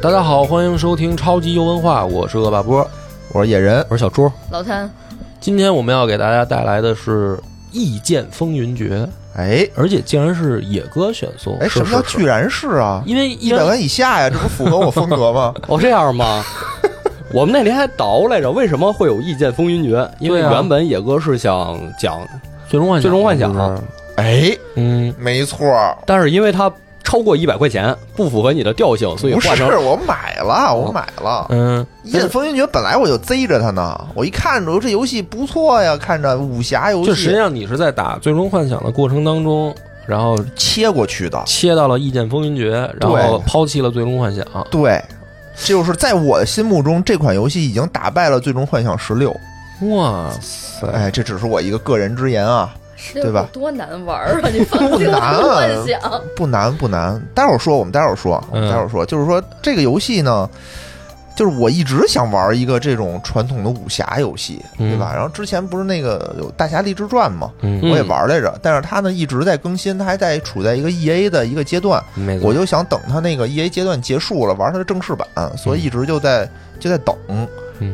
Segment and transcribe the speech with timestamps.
[0.00, 2.88] 大家好，欢迎收听超级优文化，我是恶霸波，
[3.32, 4.30] 我是野人，我是小猪。
[4.48, 4.88] 老三，
[5.40, 7.36] 今天我们要给大家带来的是
[7.72, 9.00] 《意剑风云决》，
[9.34, 11.58] 哎而且竟然是野哥选送。
[11.58, 13.02] 哎，什么叫居然是啊？
[13.06, 15.52] 因为一百万以下呀，这不符合我风格吗？
[15.66, 16.44] 哦，这样吗？
[17.34, 19.96] 我们那天还倒来着，为什么会有《意剑风云决》？
[20.20, 22.20] 因为对啊原本野哥是想讲，
[22.68, 23.82] 最终幻想，最终幻想
[24.14, 26.72] 哎，嗯，没错儿，但是因为它
[27.08, 31.46] 超过一百块钱，不符合你的调性，所以不是我买了，我买了。
[31.48, 39.74] 嗯，《一剑风云决》本来我就贼着它呢，我一看着这游戏不错呀，看着武侠游就实际上你是在打最终幻想的过程当中，
[40.06, 41.42] 然后切过去的。
[41.46, 44.44] 切到了《意剑风云决》，然后抛弃了最终幻想。
[44.70, 45.02] 对，
[45.64, 49.34] 就是在我的心目中，这款游戏已经打败了《最终幻想十六》。
[49.96, 50.86] 哇塞！
[50.88, 54.48] 哎，这只是我一个个人之言啊，是对吧多难玩儿啊！
[54.52, 57.20] 你放弃了不难啊幻想，不难不难。
[57.34, 60.48] 待会儿说，我们待会儿说，我们嗯待会儿说，就是说这个游戏呢，
[61.36, 65.12] 就是我一直想玩一个这种传统的武侠游戏，嗯对吧？
[65.14, 76.48] 然后之前不是那个有《大侠立志传》嘛，嗯，我也玩来着，但是它呢一直在更新，它还在处在一个 E A 的一个阶段，没我就想等它那个 E A 阶段结束了，玩它的正式版，所以一直就在
[76.80, 77.14] 就在等。
[77.28, 77.46] 嗯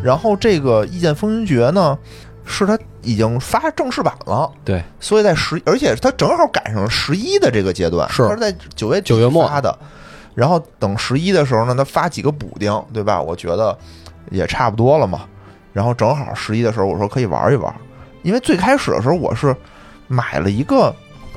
[0.02, 1.98] 然后这个《意剑风云决》呢，
[2.44, 9.76] 是它已经发正式版了，对，所以在十，而且它正好赶上十一的这个阶段，是它是在九月底九月末发的。
[10.34, 13.20] 然后等十一的时候呢，它发几个补丁，对吧？
[13.20, 13.76] 我觉得
[14.30, 15.22] 也差不多了嘛。
[15.72, 17.74] 然后正好十一的时候，我说可以玩一玩，
[18.22, 19.54] 因为最开始的时候我是
[20.06, 20.94] 买了一个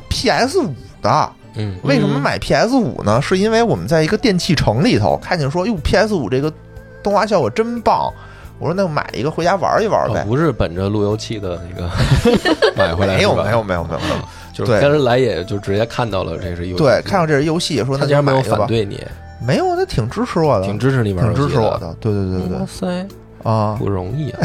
[0.09, 1.31] PS 五的。
[1.59, 3.19] 嗯为什么买 PS 五呢？
[3.19, 6.53] 是因为我们在一个电器城里头看见说，哟，PS 五这个
[7.01, 8.13] 动画效果真棒。
[8.59, 10.21] 我说那我买一个回家玩一玩呗。
[10.21, 11.89] 哦不是本着路由器的那个
[12.75, 14.15] 买回来，没有没有没有没有没有，
[14.53, 18.67] 就是当时来也就直接看到了这是游戏，对，看到这是游戏，说那他竟然没有就买一个吧反。
[18.67, 19.01] 对你，
[19.45, 21.77] 没有，他挺支持我的，挺支持你玩挺支持我。
[21.79, 21.95] 的。
[21.99, 23.07] 对对对对哇塞，
[23.43, 24.39] 啊，不容易啊！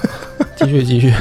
[0.56, 1.12] 继续继续，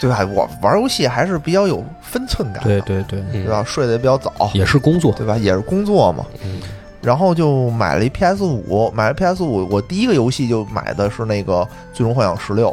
[0.00, 0.26] 对吧？
[0.34, 3.62] 我玩游戏还是比较有分寸感对，对对，嗯对吧？
[3.66, 5.36] 睡得也比较早，也是工作，对吧？
[5.36, 6.24] 也是工作嘛。
[6.44, 6.60] 嗯
[7.04, 11.60] 然后就买了一 PS 五，买了 PS 五，我第一个游戏就买的是那个
[11.92, 12.70] 《最终幻想十六》，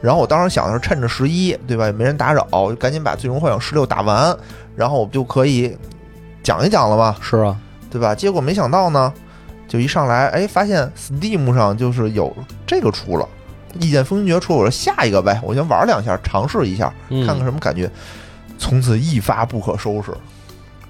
[0.00, 1.84] 然后我当时想的是趁着十一，对吧？
[1.84, 4.34] 也没人打扰，就赶紧把《最终幻想十六》打完，
[4.74, 5.76] 然后我就可以
[6.42, 7.56] 讲一讲了嘛，是啊，
[7.90, 8.14] 对吧？
[8.14, 9.12] 结果没想到呢，
[9.68, 12.34] 就一上来，哎，发现 Steam 上就是有
[12.66, 13.28] 这个出了，
[13.84, 17.90] 《意剑风云决》出了，我说下一个呗，我先玩两下，尝试一下，嗯看看什么感觉。
[18.56, 20.12] 从此一发不可收拾，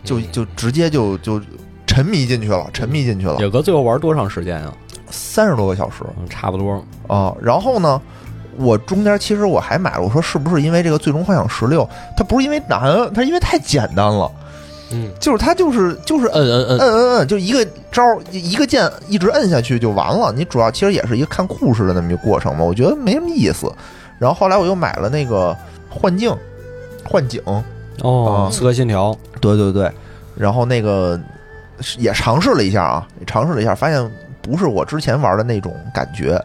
[0.05, 1.41] 就嗯就直接就就
[1.86, 4.72] 沉迷进去了，沉迷进去了，野哥最后玩多长时间啊？
[5.10, 6.82] 三十多个小时嗯，差不多。
[7.06, 7.34] 啊。
[7.40, 8.00] 然后呢，
[8.56, 11.82] 我中间其实我还买了，我说是不是因为这个《最终幻想十六》，
[12.16, 12.80] 它不是因为难，
[13.14, 14.30] 它因为太简单了，
[14.90, 20.32] 嗯，就是它就是就是摁摁摁，摁摁摁，就一个招儿一个键一直摁下去就完了。
[20.32, 23.70] 你主要其实也是一个看故事的那么一个过程嘛，我觉得没什么意思。
[24.18, 25.56] 然后后来我又买了那个
[25.90, 26.34] 幻境，
[27.04, 27.40] 幻景，
[28.02, 29.90] 哦，啊刺客信条，对对对，
[30.36, 31.22] 然后那个是
[31.98, 34.10] 也尝试了一下啊，也尝试了一下，发现
[34.42, 36.42] 不是我之前玩的那种感觉。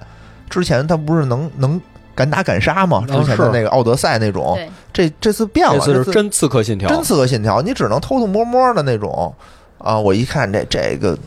[0.50, 1.80] 之前它不是能能
[2.16, 3.04] 敢打敢杀吗？
[3.08, 4.70] 之前的是那个奥德赛那种，对，
[5.10, 9.34] 这这次变了，这次是真刺客信条，真刺客信条，你只能偷偷摸摸的那种
[9.78, 9.98] 啊！
[9.98, 11.18] 我一看这这个，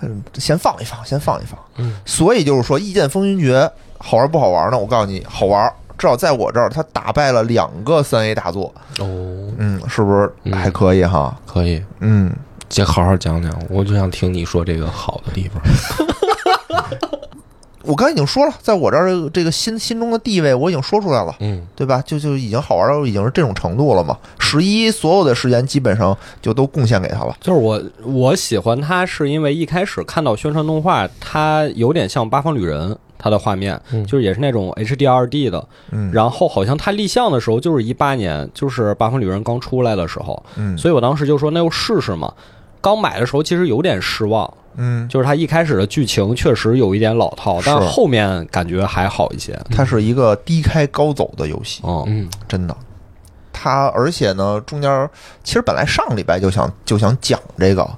[0.00, 1.58] 嗯，先放一放，先放一放。
[1.76, 3.58] 嗯，所以就是说，《意剑风云决》
[3.98, 4.78] 好玩不好玩呢？
[4.78, 5.72] 我告诉你，好玩。
[5.98, 8.64] 至少在我这儿，他打败了两个三 A 大作，
[8.98, 9.06] 哦，
[9.56, 11.38] 嗯，是不是还可以哈？
[11.46, 12.32] 可以，嗯，
[12.72, 15.62] 先好好讲讲，我就想听你说这个好的地方。
[17.84, 22.02] 我刚才已经说了，在我这儿这个心心中的地位，我已经说出来了，嗯对吧？
[22.06, 24.16] 就就已经好玩到已经是这种程度了嘛。
[24.38, 27.36] 十一所有的时间基本上就都贡献给他了。
[27.42, 35.62] 就是我我喜欢他，是因为一开始看到宣传动画，它有点像《八方旅人》，它的画面嗯就是也是那种 HD 二 D 的。
[35.90, 42.32] 嗯，然后好像他立项的时候就是一八年，就是《八方旅人》刚出来的时候，嗯所以我当时就说那就试试嘛。
[42.82, 49.58] 刚买的时候其实有点失望，嗯，就是它一开始的剧情确实有一点老套，但是后面感觉还好一些。
[49.70, 51.80] 它是一个低开高走的游戏。
[51.86, 52.76] 嗯，嗯真的。
[53.52, 55.08] 它而且呢，中间
[55.44, 57.88] 其实本来上礼拜就想就想讲这个，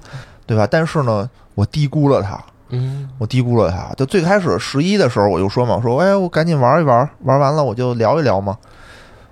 [0.47, 0.69] 对吧？
[0.71, 2.39] 但是呢，我低估了它，
[2.69, 3.95] 嗯我低估了它。
[3.95, 8.59] 就最开始十一的时候，我就说嘛，说哎，我赶紧玩一玩，玩完了我就聊一聊嘛。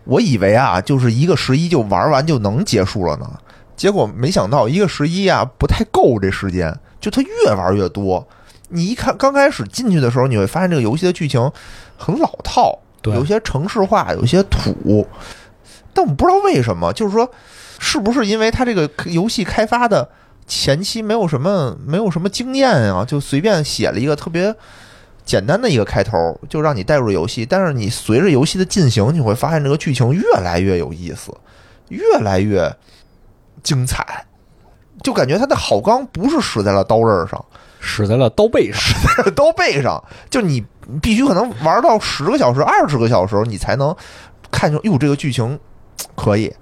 [0.04, 3.30] 我以为啊，就是一个十一就玩完就能结束了呢，
[3.82, 8.24] 结果没想到一个十一啊不太够这时间，就他越玩越多。
[8.68, 11.50] 你一看刚开始进去的时候，你会发现这个游戏的剧情
[11.96, 15.04] 很老套，对有些城市化，有些土。
[15.92, 17.28] 但我不知道为什么，就是说，
[17.80, 20.08] 是不是因为它这个游戏开发的
[20.46, 24.54] 前期没有什么没有什么经验啊，就随便写了一个特别
[25.24, 27.44] 简单的一个开头，就让你带入游戏。
[27.44, 31.36] 但是你随着游戏的进行，你会发现这个剧情越来越有意思，
[31.88, 32.72] 越来越
[33.62, 34.24] 精彩，
[35.02, 37.44] 就感觉他的好钢不是使在了刀刃上，
[37.80, 38.80] 使在了刀背上。
[39.34, 40.64] 刀背上，就你
[41.00, 43.94] 必须可能玩到十个小时、二十个小时，你才能
[44.50, 45.58] 看出，哟，这个剧情
[46.16, 46.52] 可以，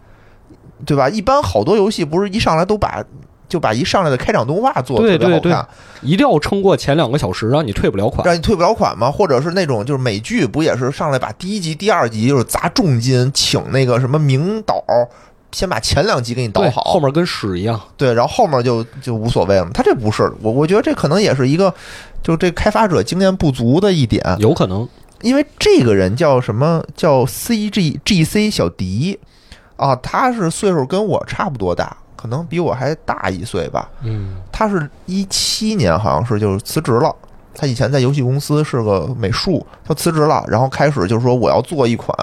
[0.84, 1.08] 对吧？
[1.08, 3.02] 一般好多游戏不是一上来都把
[3.48, 5.68] 就把一上来的开场动画做的特别好对对看，
[6.02, 8.24] 一定要撑过前两个小时，让你退不了款。
[8.24, 9.10] 让你退不了款吗？
[9.10, 14.84] 或者是那种就是美剧不也是上来把第一集、第二集就是砸重金请那个什么名导。
[15.52, 17.80] 先把前两集给你导，好，后面跟屎一样。
[17.96, 19.68] 对，然后后面就就无所谓了。
[19.74, 21.72] 他这不是我，我觉得这可能也是一个，
[22.22, 24.24] 就这开发者经验不足的一点。
[24.38, 24.88] 有可能，
[25.22, 29.18] 因为这个人叫什么叫 C G G C 小迪
[29.76, 33.88] 啊，他是岁数跟我差不多大，可能比我还大一岁吧。
[34.02, 37.14] 嗯，他是一七年好像是就是辞职了。
[37.52, 42.16] 他以前在游戏公司是个美术，他辞职了，然后开始就是说我要做一款，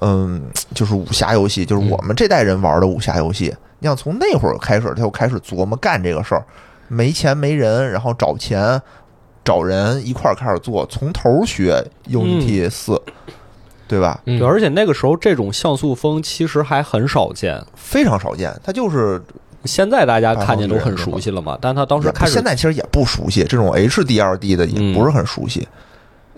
[0.00, 0.42] 嗯，
[0.74, 3.54] 就是武侠游戏，就是我们这代人玩的武侠游戏。
[3.78, 6.44] 你想从那会儿开始，他就开始琢磨干这个事儿，
[6.88, 8.80] 没钱没人，然后找钱
[9.44, 13.00] 找人一块儿开始做，从头学 Unity 四、
[13.88, 14.20] 对吧？
[14.26, 19.20] 嗯对，而且那个时候这种像素风其实还很少见，非常少见，他就是
[19.64, 21.58] 现在大家看见都很熟悉了嘛。
[21.60, 25.66] 但他当时也开始现在其实也不熟悉，这种 HD 二 D 的也不是很熟悉。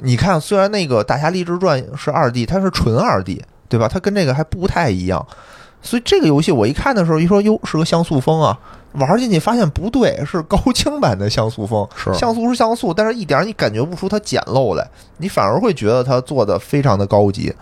[0.05, 3.89] 你看，虽然那个《大侠立志传》是二 D，它是纯二 D，对吧？
[3.89, 5.27] 它跟这个还不太一样。
[5.81, 8.59] 所以这个游戏我一看的时候，一说哟是个像素风啊，
[8.93, 11.87] 玩进去发现不对，是高清版的像素风。
[11.97, 14.87] 是像素是像素，但是一点儿你感觉不出它简陋来，
[15.19, 17.55] 你反而会觉得它做的非常的高级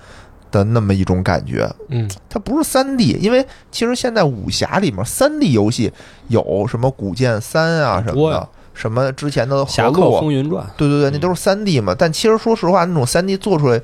[0.51, 1.69] 的那么一种感觉。
[1.89, 5.93] 嗯，它不是三 D，因为其实现在武侠里面三 D 游戏
[6.29, 11.95] 有什么《古剑三》啊什么的什么之前的《侠客，风云传》对对对，那都是三 D 嘛。
[11.97, 13.81] 但其实说实话，那种三 D 做出来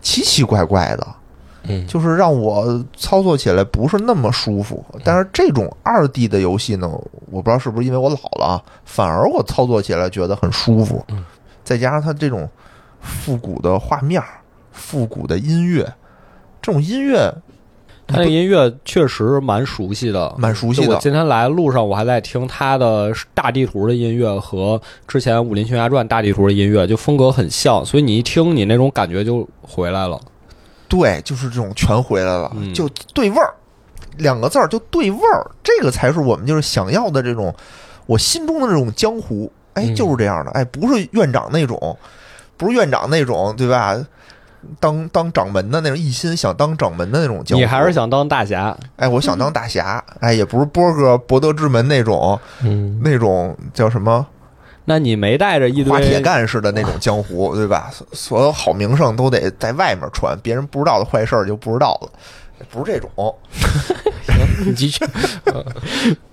[0.00, 1.06] 奇奇怪怪的，
[1.64, 4.84] 嗯就是让我操作起来不是那么舒服。
[5.04, 6.88] 但是这种二 D 的游戏呢，
[7.30, 11.04] 我不知道是不是因为我老了啊，反而我操作起来觉得很舒服。
[11.08, 11.24] 嗯，
[11.62, 12.48] 再加上它这种
[13.00, 14.22] 复古的画面、
[14.72, 15.84] 复古的音乐，
[16.60, 17.32] 这种音乐
[18.08, 30.18] 他那个音乐确实蛮熟悉的，蛮熟悉的我今天来路上，我还在听他的大地图的音乐和之前《武林群侠传》大地图的音乐，就风格很像，所以你一听，你那种感觉就回来了。
[30.88, 33.52] 对，就是这种全回来了，嗯就对味儿，
[34.16, 37.54] 两个字儿就对味儿，这个才是我们就是想要的这种
[38.06, 39.52] 我心中的这种江湖。
[39.74, 41.96] 哎，嗯就是这样的，哎，不是院长那种，
[42.56, 43.96] 不是院长那种，对吧？
[44.80, 48.76] 当当掌门的那种一心想当掌门的那种江湖，你还是想当大侠？
[48.96, 54.26] 哎，我想当大侠， 哎，也不是波哥博德之门那种嗯，那种叫什么
[54.84, 57.90] 那你没带着一花铁干似的那种江湖， 对吧？
[57.92, 62.08] 所所有好名声都得在外面传，别人不知道的坏事儿就不知道了，
[62.70, 63.34] 不是这种。
[64.64, 65.04] 你继续，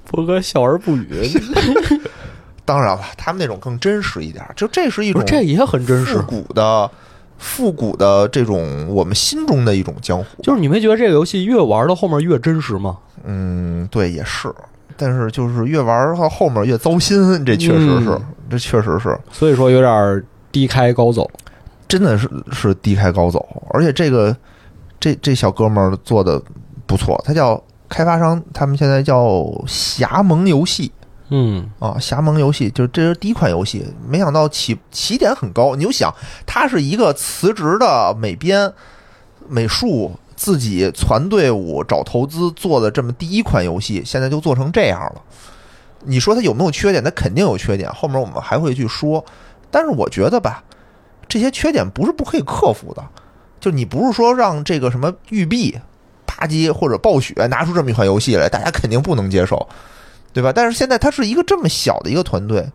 [0.09, 1.27] 波哥笑而不语，
[2.63, 6.21] 当然了，他们那种更真实一点儿，就这是一种这也很真实复。
[6.23, 6.89] 古的、
[7.37, 10.25] 复古的这种我们心中的一种江湖。
[10.41, 12.97] 就是你没觉得这个游戏越玩到后面越真实吗？
[13.23, 14.53] 嗯，对，也是。
[14.97, 21.29] 但是就是越玩到后面越糟心，这确实是，嗯这确实是，所以说有点低开高走。
[21.87, 23.45] 真的是是低开高走。
[23.71, 24.35] 而且这个
[24.99, 26.41] 这这小哥们儿做的
[26.85, 30.91] 不错，他叫开发商，他们现在叫侠盟游戏。
[31.29, 35.75] 嗯，啊，侠盟游戏就是这是第一款游戏，没想到起起点很高。
[35.75, 36.13] 你就想，
[36.45, 38.71] 他是一个辞职的美编、
[39.47, 45.21] 美术，自己攒队伍找投资做的这么第一款游戏，现在就做成这样了。
[46.03, 47.03] 你说他有没有缺点？
[47.03, 49.25] 他肯定有缺点，后面我们还会去说。
[49.71, 50.63] 但是我觉得吧，
[51.27, 53.03] 这些缺点不是不可以克服的。
[53.59, 55.75] 就你不是说让这个什么育碧、
[56.27, 59.67] 啪叽或者暴雪拿出这么一款游戏来，大家肯定不能接受。
[60.35, 60.51] 对吧？
[60.53, 62.69] 但是现在它是一个这么小的一个团队，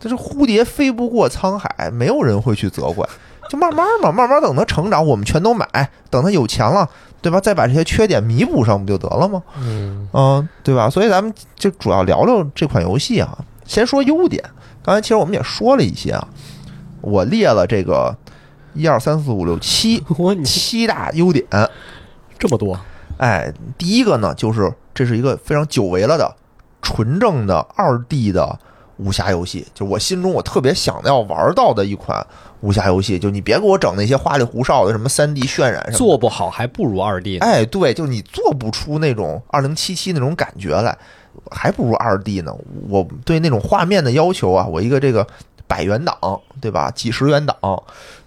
[0.00, 3.06] 它是蝴蝶飞不过沧海，没有人会去责怪，
[3.50, 5.66] 就慢慢嘛，慢慢等它成长，我们全都买，
[6.08, 6.88] 等它有钱了，
[7.20, 7.38] 对吧？
[7.38, 9.42] 再把这些缺点弥补上不就得了吗？
[9.58, 10.88] 嗯嗯，对吧？
[10.88, 13.36] 所以咱们就主要聊聊这款游戏啊。
[13.66, 14.42] 先说优点，
[14.82, 16.26] 刚才其实我们也说了一些啊，
[17.02, 18.16] 我列了这个
[18.72, 20.02] 一二三四五六七
[20.42, 21.44] 七大优点。
[22.38, 22.80] 这么多，
[23.18, 26.34] 哎，第一个呢，就是这是一个非常久违了的
[26.84, 28.56] 纯正的二 D 的
[28.98, 32.24] 武侠游戏，就我心中我特别想要玩到的一款
[32.60, 33.18] 武侠游戏。
[33.18, 37.46] 就你别给我整那些花里胡哨的什么三 D 渲染什么，做不好还不如二 D 呢。
[37.46, 40.96] 哎，对，就你做不出那种二零七七那种感觉来，
[41.50, 42.54] 还不如二 D 呢。
[42.88, 45.26] 我对那种画面的要求啊，我一个这个
[45.66, 46.16] 百元档，
[46.60, 46.90] 对吧？
[46.90, 47.56] 几十元档，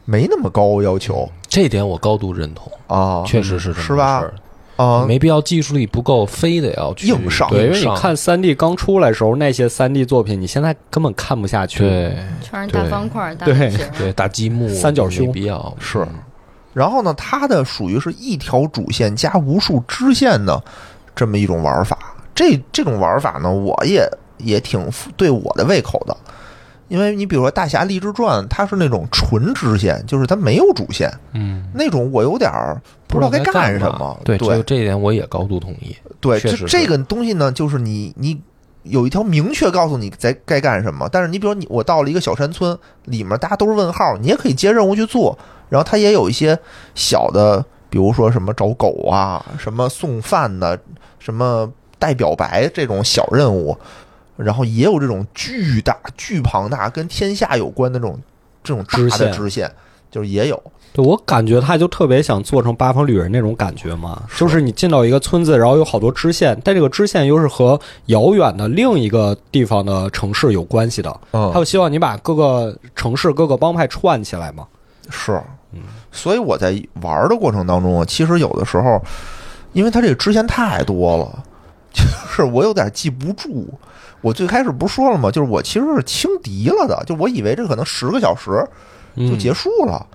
[0.03, 4.33] 没那么高要求这点我高度认同，啊，确实是这么是吧回事儿
[4.77, 11.79] 啊，没必要技术力不够，非得要去硬上对，因为你看三 D 刚出来时候，那些三 D 作品，你现在根本看不下去。
[11.79, 12.15] 对。
[12.41, 13.73] 全是大方块对。
[13.97, 15.25] 对大积木三角形。
[15.25, 15.75] 没必要。
[15.79, 15.99] 是。
[15.99, 16.09] 嗯
[16.73, 20.63] 然后呢，它的属于是一条主线加无数支线的
[21.15, 21.97] 这么一种玩法。
[22.35, 24.07] 这这种玩法呢，我也
[24.37, 26.15] 也挺对我的胃口的，
[26.87, 34.19] 因为你比如说《大侠立志传》，它是那种纯支线，就是它没有主线，嗯，那种我有点儿不知道该干什么。
[34.23, 35.95] 对，对这这一点我也高度同意。
[36.19, 38.41] 对，这这个东西呢，就是你你
[38.83, 45.37] 有一条明确告诉你在该干什么，但是你比如你我到了一个小山村，里面大家都是问号，你也可以接任务去做，
[45.69, 46.57] 然后它也有一些
[46.95, 50.79] 小的，比如说什么找狗啊，什么送饭的，
[51.19, 53.77] 什么带表白这种小任务，
[54.37, 58.19] 然后也有这种巨大、巨庞大跟天下有关的这种
[58.63, 59.19] 这种大支线。
[59.19, 59.71] 的支线，
[60.09, 60.61] 就是也有。
[60.93, 71.51] 对我感觉他就特别想做成八方旅人那种感觉嘛，就是你进到一个村子，然后有好多支线，但这个支线又是和遥远的另一个地方的城市有关系的，嗯。
[71.53, 74.65] 他就希望你把各个城市、各个帮派串起来嘛。
[75.09, 75.39] 是，
[76.11, 78.99] 所以我在玩的过程当中啊，其实有的时候，
[79.73, 81.43] 因为它这个支线太多了，
[81.93, 83.67] 就是我有点记不住。
[84.21, 85.29] 我最开始不是说了吗？
[85.29, 88.51] 就是我其实是轻敌了的，就我以为这可能十个小时
[89.15, 90.05] 就结束了，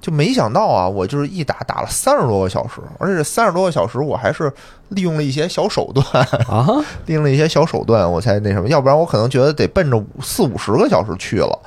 [0.00, 4.52] 就没想到啊，我就是一打打了三十多个小时，而且这三十多个小时我还是
[4.88, 6.04] 利用了一些小手段，
[6.48, 6.66] 啊，
[7.06, 11.58] 利用了一些小手段，我才那什么，要不然我可能觉得得奔着五四五十个小时去了。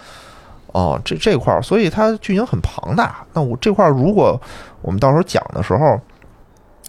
[0.73, 3.25] 哦，这这块儿，所以它剧情很庞大。
[3.31, 4.39] 那我这块儿，如果
[4.81, 5.97] 我们到时候讲的时候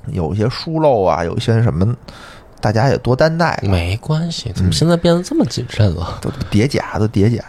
[0.08, 1.94] 有一些疏漏啊，有一些什么，
[2.60, 3.58] 大家也多担待。
[3.62, 6.18] 没关系，怎么现在变得这么谨慎了？
[6.20, 7.44] 都叠甲，都叠甲。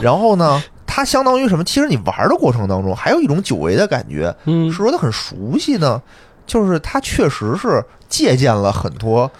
[0.00, 1.64] 然后呢，它相当于什么？
[1.64, 6.00] 其实你玩的过程当中，还有一种久违的感觉，嗯是，说它很熟悉呢，
[6.46, 9.30] 就是它确实是借鉴了很多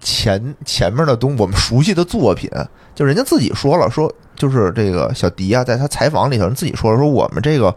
[0.00, 2.50] 前前面的东我们熟悉的作品。
[2.94, 7.74] 就人家自己说了，说就是这个小迪啊，在他采访里头人自己说了，说我们这个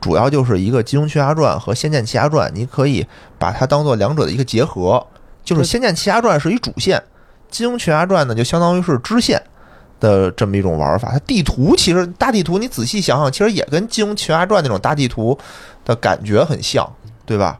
[0.00, 3.06] 主要就是一个《金庸群侠传》和《仙剑奇侠传》，你可以
[3.38, 5.06] 把它当做两者的一个结合。
[5.48, 6.98] 就是《仙剑奇侠传》是一主线，
[7.50, 9.42] 《金庸群侠传》呢就相当于是支线。
[10.00, 15.36] 的这么一种玩法，它地图其实大地图，你仔细想想，其实也跟《金庸群侠传》那种大地图
[15.84, 16.88] 的感觉很像，
[17.26, 17.58] 对吧？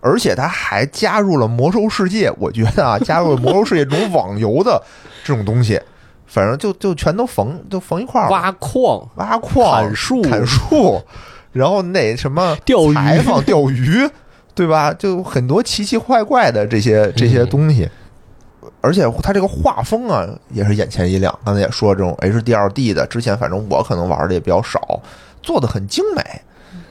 [0.00, 4.82] 而且它还加入了魔兽世界，我觉得啊，加入了魔兽世界这种网游的
[5.22, 5.78] 这种东西，
[6.26, 11.02] 反正就就全都缝就缝一块儿了，挖矿、挖矿、砍树、砍树，
[11.52, 14.08] 然后那什么钓鱼采访、钓鱼，
[14.56, 14.92] 对吧？
[14.94, 17.88] 就很多奇奇怪怪的这些这些东西。
[18.80, 21.36] 而且它这个画风啊，也是眼前一亮。
[21.44, 25.00] 刚才也说这种 HDRD 的，之前反正我可能玩的也比较少，
[25.42, 26.22] 做的很精美，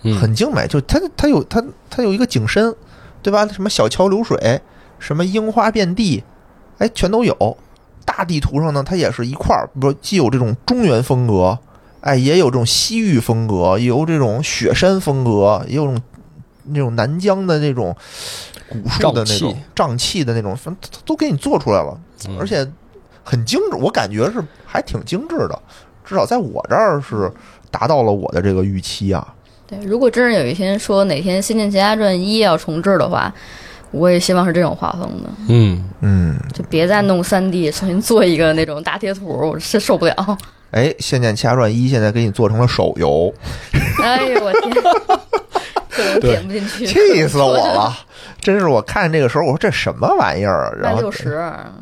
[0.03, 0.67] 嗯很精美。
[0.67, 2.74] 就它它有它它有一个景深，
[3.24, 3.48] 对吧？
[3.48, 4.60] 什么小桥流水，
[5.00, 6.24] 什么樱花遍地，
[6.77, 7.57] 哎，全都有。
[8.05, 11.57] 大地图上呢，它也是一块儿，不既有这种中原风格，
[12.01, 16.01] 哎，也有这种西域风格，也有这种雪山风格，也有这种
[16.67, 17.95] 那种南疆的那种
[18.69, 20.24] 古树的那种瘴气。
[20.24, 22.38] 的那种，反正都给你做出来了，嗯。
[22.39, 22.67] 而且
[23.24, 25.60] 很精致，我感觉是还挺精致的，
[26.03, 27.31] 至少在我这儿是
[27.69, 29.34] 达到了我的这个预期啊。
[29.67, 33.34] 对，如果真是有一天说哪天《仙剑奇侠传一》要重置的话，
[33.91, 40.38] 我也希望是这种画风的，嗯，嗯，就别再弄三 D，重新做一个那种大贴图，我是受不了。
[40.72, 43.34] 哎，《仙剑奇侠传一》现在给你做成了手游，
[44.03, 44.84] 哎呦我天，
[46.19, 47.95] 点不进去，气死我了！
[48.39, 50.71] 真是我看这个时候，我说这什么玩意儿啊？
[50.79, 51.41] 然后六十，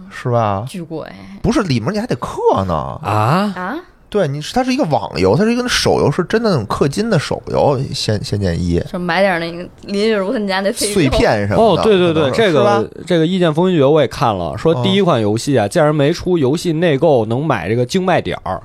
[0.10, 0.66] 是吧？
[0.68, 1.08] 巨贵
[1.42, 2.74] 不是里面你还得氪呢。
[3.04, 3.76] 啊，啊！
[4.10, 18.62] 对，你是它是一个网游，它是一个手游，是真的那种氪金的手游，《仙仙剑一》就买点那个林月如他们家那废碎，片什么的。，哦对对对，这个这个《意见风云决》我也看了，说第一款游戏啊，竟然没出游戏内购能买这个经脉点儿，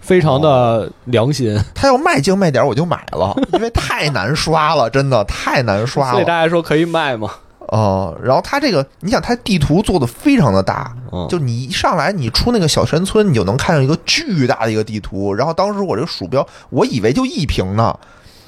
[0.00, 6.24] 非常的良心，他要卖精卖点，我就买了， 因为太难刷了，真的太难刷所以。
[6.24, 7.30] 大家说可以卖吗。
[7.68, 15.32] 哦，然后它这个，你想，它地图做的非常的大，嗯，就你一上来，你出那个小山村，你就能看到一个巨大的一个地图。
[15.32, 17.96] 然后当时我这个鼠标，我以为就一屏呢，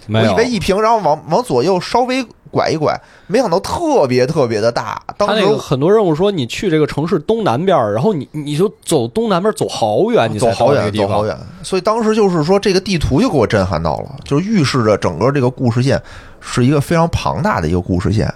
[0.09, 5.02] 我以为一屏，然后往往左右稍微拐一拐，没想到特别特别的大。
[5.16, 11.25] 当时很多任务说你去这个城市东南边儿，然后你你就走东南边儿走好远，你走好远，走好。
[11.25, 11.37] 远。
[11.62, 16.00] 所以当时就是说，这个地图就给我震撼到了，就是预示着整个这个故事线
[16.40, 18.26] 是一个非常庞大的一个故事线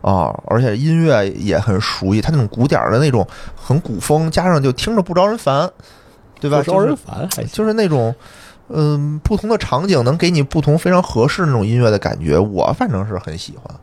[0.00, 5.70] 啊，而且音乐也很熟悉，它那种古典儿的那种很古风，加上就听着不招人烦，
[6.40, 6.58] 对吧？
[6.58, 7.44] 不招人烦还。
[7.44, 8.14] 就是那种，
[8.68, 13.74] 嗯，不同的场景能给你不同非常合适那种音乐的感觉，我反正是很喜欢。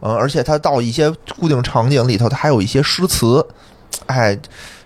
[0.00, 3.46] 嗯，而且它到一些固定场景里头，它还有一些诗词，
[4.06, 4.38] 哎，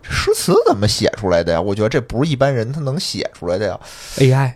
[0.02, 1.60] 诗词怎么写出来的呀？
[1.60, 3.78] 我觉得这不是一般人他能写出来的呀
[4.16, 4.52] ，AI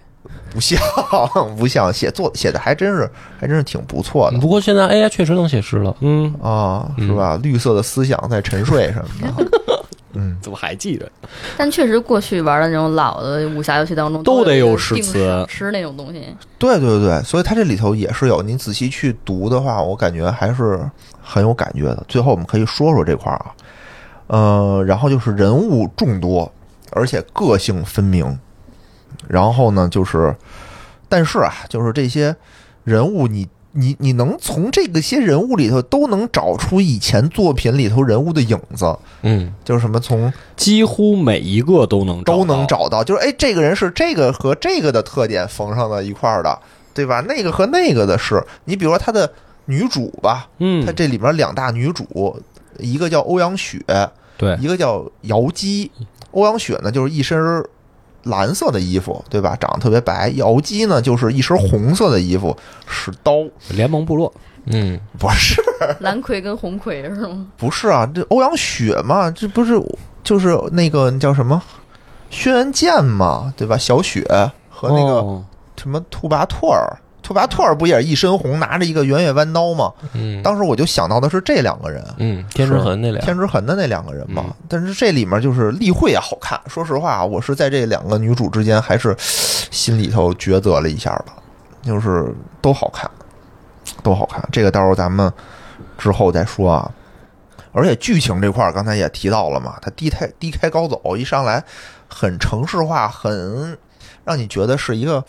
[0.53, 0.79] 不像，
[1.57, 3.11] 不像，写作写的还真是
[3.41, 4.39] 还真是挺不错的。
[4.39, 7.39] 不过现在 AI 确实能写诗了，嗯，啊，是吧？
[7.43, 9.51] 绿色的思想在沉睡什么的，
[10.15, 11.11] 嗯，怎么还记着？
[11.57, 16.27] 但确实过去玩的那种老的武侠游戏当中都得有有诗词诗那种东西。
[16.59, 20.81] 对对对，所以它这里头也是有，你仔细去读的话，我感觉还是
[21.23, 22.05] 很有感觉的。
[22.09, 23.55] 最后我们可以说说这块儿啊，
[24.27, 26.51] 呃，然后就是人物众多，
[26.91, 28.39] 而且个性分明。
[29.29, 30.35] 然后呢，就是，
[31.09, 32.35] 但是啊，就是这些
[32.83, 43.03] 人物你，你你能从这个些人物里头都能找出以前作品里头人物的影子，嗯，就是什么从几乎每一个都能都能找到。
[43.03, 46.59] 就是哎，这个人是这个和这个的特点缝上了一块儿的，
[46.93, 47.21] 对吧？
[47.27, 49.33] 那个和那个的是，你比如说他的
[49.65, 52.37] 女主吧，嗯他，这里面两大女主，
[52.79, 53.81] 一个叫欧阳雪，
[54.37, 55.91] 对，一个叫姚姬。
[56.33, 57.63] 欧阳雪呢，就是一身
[58.25, 59.57] 蓝色的衣服，对吧？
[59.61, 60.29] 长得特别白。
[60.37, 63.45] 瑶姬呢，就是一身红色的衣服，使刀。
[63.71, 64.33] 联盟部落，
[64.67, 65.63] 嗯，不是，
[66.01, 67.47] 蓝葵跟红葵是吗？
[67.57, 69.81] 不是啊，这欧阳雪嘛，这不是
[70.23, 71.63] 就是那个叫什么
[72.31, 73.77] 轩辕剑嘛，对吧？
[73.77, 74.25] 小雪
[74.69, 75.15] 和那个。
[75.15, 76.87] 哦什么兔拔拓尔，
[77.23, 79.93] 兔拔拓尔不也是一身红，拿着一个圆月弯刀吗？
[80.13, 84.45] 嗯，当时我就想到的是这两个人，嗯，天之痕那俩，天之痕的那两个人嘛。
[84.47, 91.35] 嗯但是这里面就是例会也好看，说实话，我是在这两个女主之间还是心里头抉择了一下吧，
[91.83, 93.11] 就是都好看，
[94.03, 94.43] 都好看。
[94.51, 95.31] 这个到时候咱们
[95.99, 96.91] 之后再说啊。
[97.75, 101.63] 而且剧情这块儿刚才也提到了嘛，它低开低开高走，一上来
[102.09, 103.79] 很城市化，很
[104.25, 105.25] 让你觉得是一个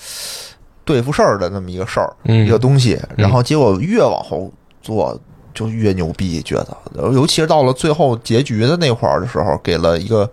[0.85, 2.99] 对付事儿的那么一个事儿，嗯一个东西。
[3.17, 5.19] 然后结果越往后做
[5.53, 6.77] 就越牛逼，觉得，
[7.11, 10.29] 尤其是到了最后结局的那块儿的时候，给了一个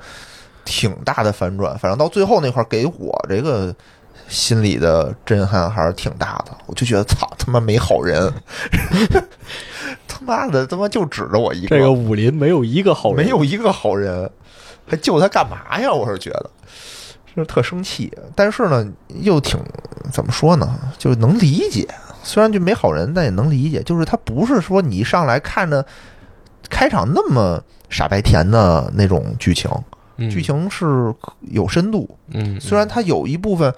[0.65, 1.79] 挺大的反转。
[1.79, 3.75] 反正到最后那块儿，给我这个
[4.29, 6.57] 心里的震撼还是挺大的。
[6.67, 8.33] 我就觉得，操他妈没好人，
[10.09, 14.29] 他妈的他妈就指着我一个这个武林没有一个好人，没有一个好人，
[14.87, 15.93] 还救他干嘛呀？
[15.93, 16.51] 我是觉得，
[17.37, 18.12] 是特生气。
[18.35, 18.87] 但是呢，
[19.21, 19.59] 又挺
[20.12, 21.87] 怎么说呢，就是能理解。
[22.23, 23.83] 虽然就没好人，但也能理解。
[23.83, 25.85] 就是他不是说你一上来看着
[26.69, 29.71] 开场那么傻白甜的那种剧情，
[30.19, 32.09] 嗯剧，情是有深度。
[32.29, 33.73] 嗯，虽然它有一部分，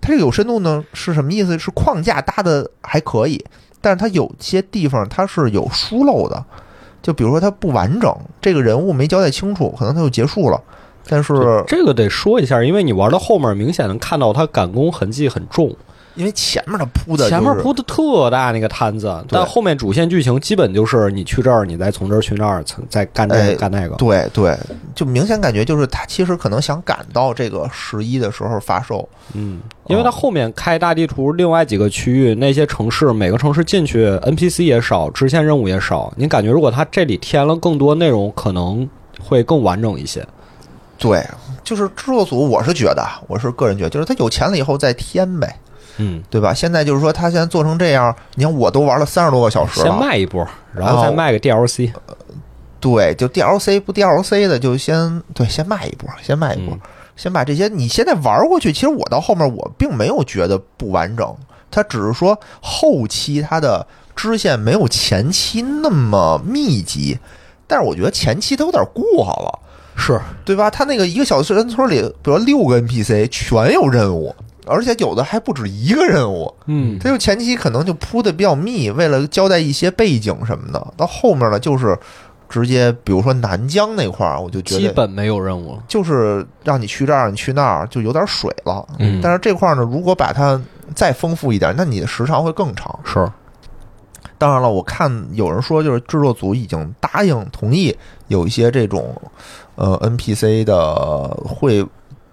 [0.00, 1.58] 它这个有深度呢是什么意思？
[1.58, 3.44] 是框架搭的还可以，
[3.80, 6.42] 但是它有些地方它是有疏漏的，
[7.02, 10.62] 就比如说它不完整，这个人物没交代清楚，可能它就结束了。
[11.06, 11.34] 但是
[11.66, 15.74] 这个得说一下，因为你玩到后面，明显能看到它赶工痕迹很重，
[16.14, 23.96] 因为前面它铺的、就是、前面铺的特大那个摊子，但后面主线剧情基本就是你去这儿，你再从这儿去那儿，再干这干那个。
[23.96, 24.56] 对对，
[24.94, 36.12] 就明显感觉就是他其实可能想赶到这个十一的时候发售，嗯，因为他后面开大地图，另外几个区域那些城市，每个城市进去 NPC 也少，支线任务也少。
[36.16, 38.88] 你感觉如果他这里添了更多内容，可能
[39.20, 40.24] 会更完整一些。
[41.00, 41.24] 对，
[41.64, 45.56] 就是制作组，我是觉得，我是个人觉得，就是他有钱了以后再添呗，
[45.96, 46.52] 嗯，对吧？
[46.54, 51.90] 现在就是说他现在做成这样，你看我都玩了三十多个小时了先，卖一波，然后再卖个 DLC。
[52.78, 56.80] 对，就 DLC 不 DLC 的就先对，先卖一波，先卖一波，嗯
[57.16, 58.72] 先把这些你现在玩过去。
[58.72, 61.36] 其实我到后面我并没有觉得不完整，
[61.70, 63.86] 它只是说后期它的
[64.16, 67.18] 支线没有前期那么密集，
[67.66, 69.58] 但是我觉得前期它有点过了。
[70.00, 70.70] 是，对吧？
[70.70, 74.34] 他那个一个小山村里，比如六个 NPC 全有任务，
[74.66, 76.52] 而且有的还不止一个任务。
[76.66, 80.94] 嗯，他就前期可能就铺的比较密，为了交代一些背景什么的。
[80.96, 81.96] 到后面呢，就是
[82.48, 85.78] 直接，比如说南疆那块儿，我就觉得基本没有任务。
[85.86, 88.84] 就是让你去这儿，你去那儿，就有点水了。
[88.98, 90.60] 嗯但是这块儿呢，如果把它
[90.94, 92.98] 再丰富一点，那你的时长会更长。
[93.04, 93.30] 是，
[94.40, 97.94] 当然了，我看有人说，就是制作组已经答应同意
[98.28, 99.14] 有一些这种
[99.74, 101.86] 呃 NPC 的会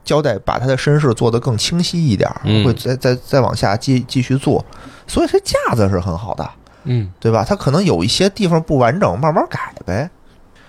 [0.06, 4.64] 交代，把他的身世做得更清晰一点，嗯会再再再往下继继续做，
[5.06, 6.50] 所以这架子是很好的。
[6.86, 7.44] 嗯对吧？
[7.46, 10.10] 它可能有一些地方不完整，慢慢改呗。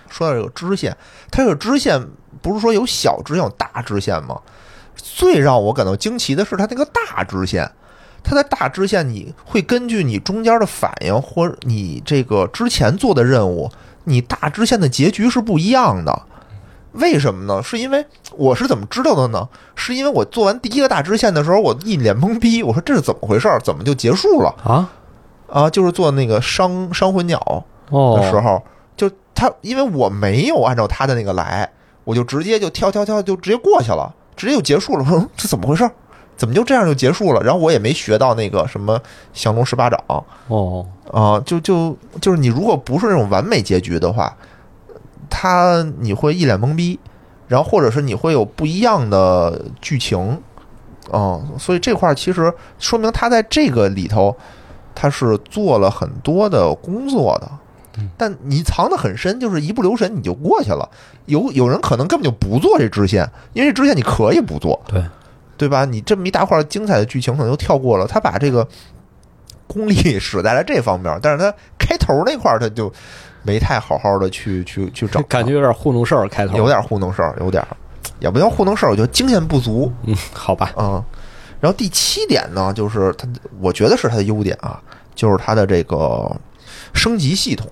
[0.09, 0.97] 说到这个支线，
[1.31, 2.05] 它这个支线
[2.43, 4.41] 不是说有小支线有大支线吗？
[4.97, 7.71] 最让我感到惊奇的是它那个大支线，
[8.29, 13.71] 它的大支线你会根据你中间的反应或者你这个之前做的任务，
[14.05, 16.23] 你大支线的结局是不一样的。
[16.93, 17.63] 为什么呢？
[17.63, 18.05] 是因为
[18.37, 19.49] 我是怎么知道的呢？
[19.75, 23.59] 是因为我做完第一个大支线的时候，我一脸懵逼，我说这是怎么回事儿？
[23.61, 24.55] 怎么就结束了？
[24.63, 24.91] 啊，
[25.49, 28.63] 啊，就是做那个伤伤魂鸟哦的时候，
[28.95, 31.71] 就他因为我没有按照他的那个来，
[32.05, 35.01] 我就直接就跳跳跳就直接过去了，直接就结束了。
[35.01, 35.89] 我说嗯这怎么回事？
[36.39, 37.43] 怎么就这样就结束了？
[37.43, 38.99] 然后我也没学到那个什么
[39.35, 44.35] 降龙十八掌哦，啊，就就就是你如果不是那种完美结局的话，
[45.29, 46.99] 他你会一脸懵逼，
[47.49, 50.41] 然后或者是你会有不一样的剧情，
[51.11, 54.35] 啊，所以这块其实说明他在这个里头
[54.95, 57.51] 他是做了很多的工作的。
[58.17, 60.89] 但你藏得很深，就是一不留神你就过去了。
[61.27, 65.03] 有有人可能根本就不做这支线，因为这支线你可以不做，对
[65.59, 65.85] 对吧？
[65.85, 68.67] 你这么一大块精彩的剧情可能就跳过了，他把这个
[69.67, 72.91] 功力 使在了这方面，但是他开头那块儿他就
[73.43, 77.77] 没太好好的去去去找，感觉有点糊弄事儿开头，有点糊弄事儿，有点儿
[78.21, 81.03] 也不叫糊弄事儿，我觉得经验不足嗯， 好吧，嗯。
[81.61, 83.27] 然后第七点呢，就是它，
[83.61, 84.81] 我觉得是它的优点啊，
[85.17, 86.31] 就是它的这个
[86.95, 87.69] 升级系统。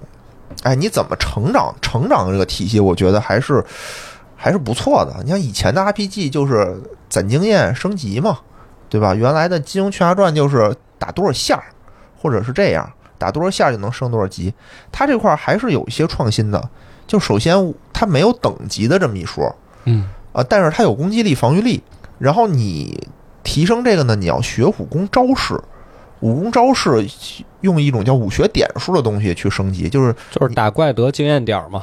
[0.65, 1.73] 哎，你怎么成长？
[1.81, 3.65] 成长这个体系，我觉得还是
[4.47, 5.13] 还是不错的。
[5.25, 8.39] 你像以前的 RPG 就是攒经验升级嘛，
[8.89, 9.13] 对吧？
[9.13, 11.65] 原来的《金庸群侠传》就是打多少下儿，
[12.17, 14.55] 或者是这样打多少下儿就能升多少级。
[14.93, 16.71] 它这块儿还是有一些创新的。
[17.09, 19.53] 就首先它没有等级的这么一说，
[19.85, 21.83] 嗯啊，但是它有攻击力、防御力。
[22.21, 23.09] 然后你
[23.43, 25.61] 提升这个呢，你要学武功招式，
[26.21, 27.05] 武功招式
[27.63, 31.83] 用一种叫武学点数的东西去升级，就是就是打怪得经验点儿嘛，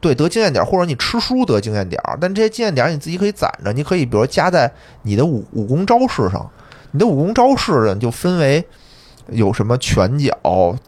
[0.00, 2.18] 对得经验点，或者你吃书得经验点儿。
[2.20, 6.50] 但这些经验点儿你自己可以攒着，你可以比如加在你的武武功招式上。
[6.92, 8.64] 你的武功招式呢，就分为
[9.28, 10.34] 有什么拳脚、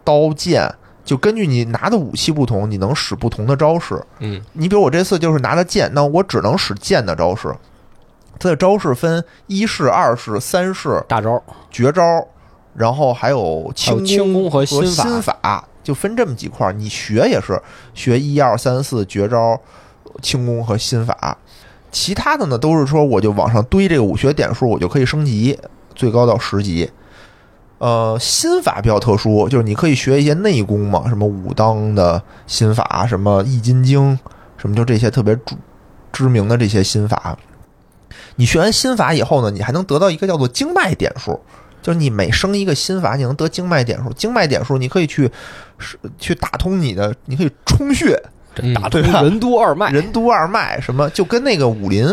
[0.02, 0.68] 刀剑，
[1.04, 4.02] 就根据你拿的武器不同，你能使不同的招式。
[4.18, 7.54] 嗯你比如我这次就是拿着剑，那我只能使剑的招式。
[8.40, 12.02] 它的招式分一式、二式、三式、大招，绝招，
[12.74, 14.82] 然后还有轻功和心
[15.22, 16.72] 法，就分这么几块儿。
[16.72, 17.60] 你学也是
[17.94, 19.60] 学一二三四绝招、
[20.20, 21.36] 轻功和心法，
[21.90, 25.58] 其他的呢都是说我就往上堆这个武学点数，我就可以升级，
[25.94, 26.90] 最高到十级。
[27.78, 34.16] 呃，心法比较特殊，就是你可以学一些内功嘛，什么武当的心法，什么易筋经，
[34.56, 35.56] 什么就这些特别著
[36.12, 37.36] 知名的这些心法。
[38.36, 41.40] 你学完心法以后呢，你还能得到一个叫做经脉点数，
[41.82, 44.12] 就是你每升一个心法，你能得经脉点数。
[44.12, 45.28] 经脉点数你可以去
[45.82, 48.18] 是去打通你的，你可以充血，
[48.62, 52.06] 嗯打通任督二脉，任督二脉什么，就跟那个武林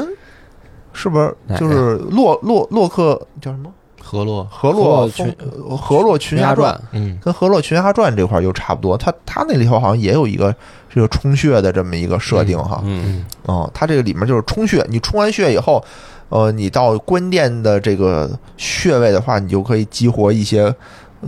[0.92, 8.98] 是不是就是洛洛洛克叫什么河洛，河河洛洛风呃河洛群侠传，嗯跟《河洛群侠传》这块儿又差不多。
[8.98, 10.54] 他他那里头好像也有一个
[10.90, 12.82] 这个充血的这么一个设定哈。
[12.84, 15.84] 嗯，哦，他这个里面就是充血，你充完血以后，
[16.30, 20.74] 呃，你到关键的这个穴位的话，你就可以激活一些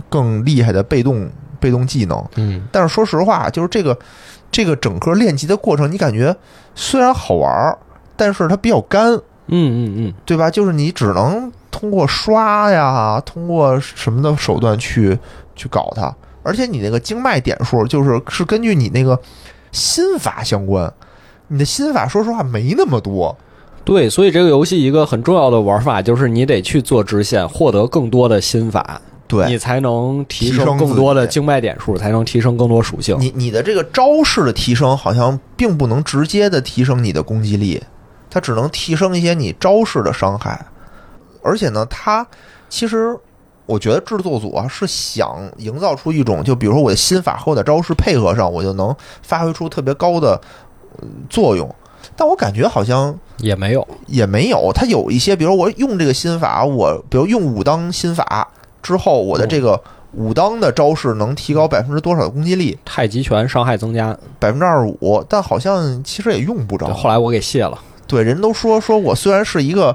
[0.08, 1.30] 更厉害的被动
[1.62, 2.22] 被动技能。
[2.34, 2.62] 嗯。
[2.70, 3.96] 但是说实话，就是这个
[4.50, 6.36] 这个整个练级的过程，你感觉
[6.74, 7.78] 虽然好玩儿，
[8.16, 10.50] 但是它比较干，嗯嗯嗯，对吧？
[10.50, 15.18] 就是你只能通过刷呀，通过什么的手段去
[15.56, 19.18] 去搞它，而且你那个经脉点数就是是根据你那个
[19.70, 20.92] 心法相关，
[21.48, 23.34] 你的心法说实话没那么多，
[23.84, 29.00] 对，所以这个游戏一个很重要的玩法就是你得去做支线，获得更多的心法，
[29.32, 33.16] 对你才能提提升升更多的经脉点数，才能提升更多属性。
[33.18, 37.82] 你你的这个招式的提升好像并不能直接的提升你的攻击力，
[38.28, 40.66] 它只能提升一些你招式的伤害。
[41.42, 42.26] 而且呢，它
[42.68, 43.16] 其实
[43.64, 50.38] 我觉得制作组啊是想营造出一种，就比如说我的心法和我的招式配合上，我就能发挥出特别高的
[50.98, 51.74] 呃作用。
[52.14, 58.46] 但我感觉好像也没有，也没有，它有一些，比如我用这个心法，我比如用武当心法
[58.82, 59.80] 之后，我的这个
[60.12, 62.76] 武当的招式能提高百分之多少的攻击力？
[62.84, 66.92] 太极拳伤害增加，百分之二十五，但好像其实也用不着。
[66.92, 69.94] 后来我给卸了，对，人都说说我虽然是一个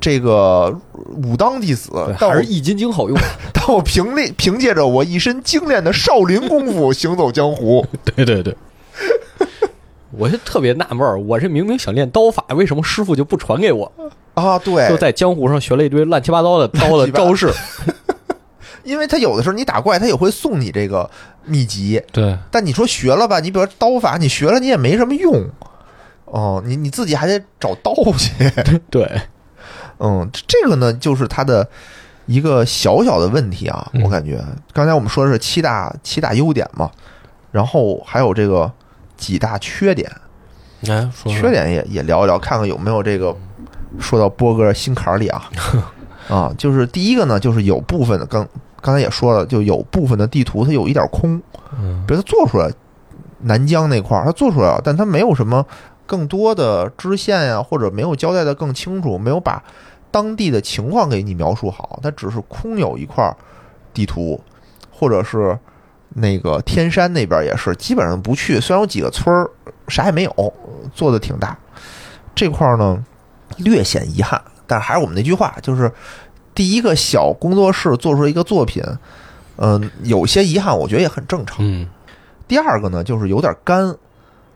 [0.00, 0.76] 这个
[1.22, 3.16] 武当弟子，但还是易筋经好用。
[3.54, 7.86] 但我凭那凭借着我一身精炼的少林功夫 行走江湖。
[8.04, 8.56] 对 对对。
[10.16, 13.90] 我就特别纳闷儿，我这明明想练刀法，为什么师傅就不传给我？
[14.34, 17.52] 啊，对就，在江湖上学了一堆乱七八糟的刀的招式。
[18.84, 21.10] 因为他有的时候你打怪，他也会送你这个
[21.44, 25.48] 秘籍，对，但你说学了吧，你比如说刀法，你学了你也没什么用。
[26.26, 28.32] 哦，你你自己还得找刀去。
[28.90, 29.08] 对，
[29.98, 31.68] 嗯，这这个呢，就是它的
[32.26, 34.42] 一个小小的问题啊，嗯我感觉。
[34.72, 36.90] 刚才我们说的是七大七大优点嘛，
[37.52, 38.72] 然后还有这个
[39.16, 40.10] 几大缺点，
[40.82, 43.36] 来说说缺点也也聊一聊，看看有没有这个
[44.00, 45.48] 说到波哥心坎儿里啊。
[46.28, 48.48] 啊，就是第一个呢，就是有部分的刚
[48.84, 51.40] 刚才也说了，就有部分的地图它有一点空，
[51.80, 52.04] 嗯。
[52.06, 52.70] 比如它做出来
[53.40, 55.64] 南疆那块儿，它做出来了，但它没有什么
[56.04, 59.62] 更多的支线呀、或者没有交代的更清楚，没有把
[60.10, 63.34] 当地的情况给你描述好，它只是空有一块
[63.94, 64.38] 地图，
[64.90, 65.58] 或者是
[66.10, 69.50] 那个天山那边也是基本上不去，虽然有几个村儿
[69.88, 70.54] 啥也没有，
[70.94, 71.56] 做的挺大，
[72.34, 73.02] 这块儿呢
[73.56, 75.90] 略显遗憾，但是还是我们那句话，就是
[76.54, 78.82] 第一个小工作室做出一个作品。
[79.56, 81.58] 嗯，有些遗憾，我觉得也很正常。
[81.60, 81.86] 嗯
[82.46, 83.96] 第二个呢，就是有点干，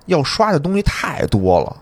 [0.07, 1.77] 要刷的东西太多了。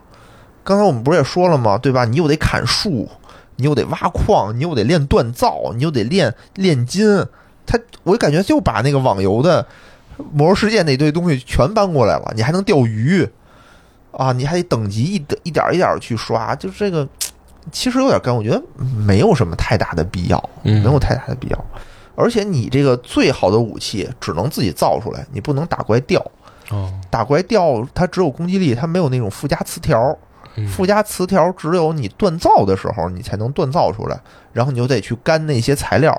[0.63, 1.77] 刚才我们不是也说了吗？
[1.77, 2.05] 对吧？
[2.05, 3.09] 你又得砍树，
[3.57, 7.27] 你又得挖矿，你又得练锻造，你又得练炼金。
[7.67, 9.65] 他，我感觉就把那个网游的
[10.33, 12.33] 《魔兽世界》那堆东西全搬过来了。
[12.37, 13.29] 你还能钓鱼
[14.13, 14.31] 啊？
[14.33, 17.07] 你还得等级一点一点一点去刷，就是这个
[17.73, 18.35] 其实有点干。
[18.35, 21.65] 我觉得没有什么太大的必要，嗯没有太大的必要。
[22.15, 26.25] 而且你这个最好的武器只能自己造出来，你不能打怪掉。
[26.71, 30.17] 哦，打怪掉它只有攻击力，它没有那种附加词条。
[30.59, 34.19] 嗯附加词条只有你锻造的时候，你才能锻造出来，
[34.55, 36.19] 然后你就得去干那些材料。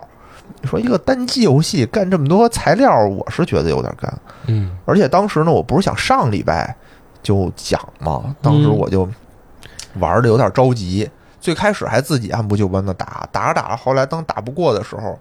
[0.62, 4.14] 你说一个单机游戏干这么多材料，我是觉得有点干。
[4.46, 6.76] 嗯而且当时呢，我不是想上礼拜
[7.24, 9.10] 就讲嘛，当时我就
[9.96, 11.10] 玩的有点着急，
[11.48, 15.18] 最开始还自己按部就班的打，打着打着，后来当打不过的时候，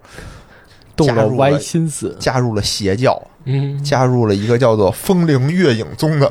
[0.93, 2.17] 动了歪加入了心思。
[2.19, 6.29] 加入了邪教，嗯加入了一个叫做风铃月影宗的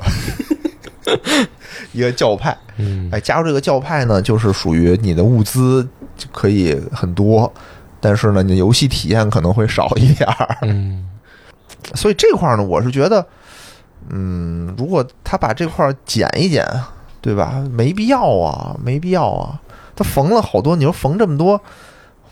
[1.93, 2.55] 一个教派。
[2.77, 5.83] 嗯哎，加入这个教派呢，就是属于你的物资
[6.15, 7.51] 就可以很多，
[7.99, 10.59] 但是呢，你的游戏体验可能会少一点儿。
[10.61, 11.09] 嗯
[11.97, 13.27] 所以这块儿呢，我是觉得，
[14.11, 16.69] 嗯，如果他把这块儿减一减，
[17.23, 17.65] 对吧？
[17.71, 19.59] 没必要啊，没必要啊。
[19.97, 21.61] 他缝了好多，你说缝这么多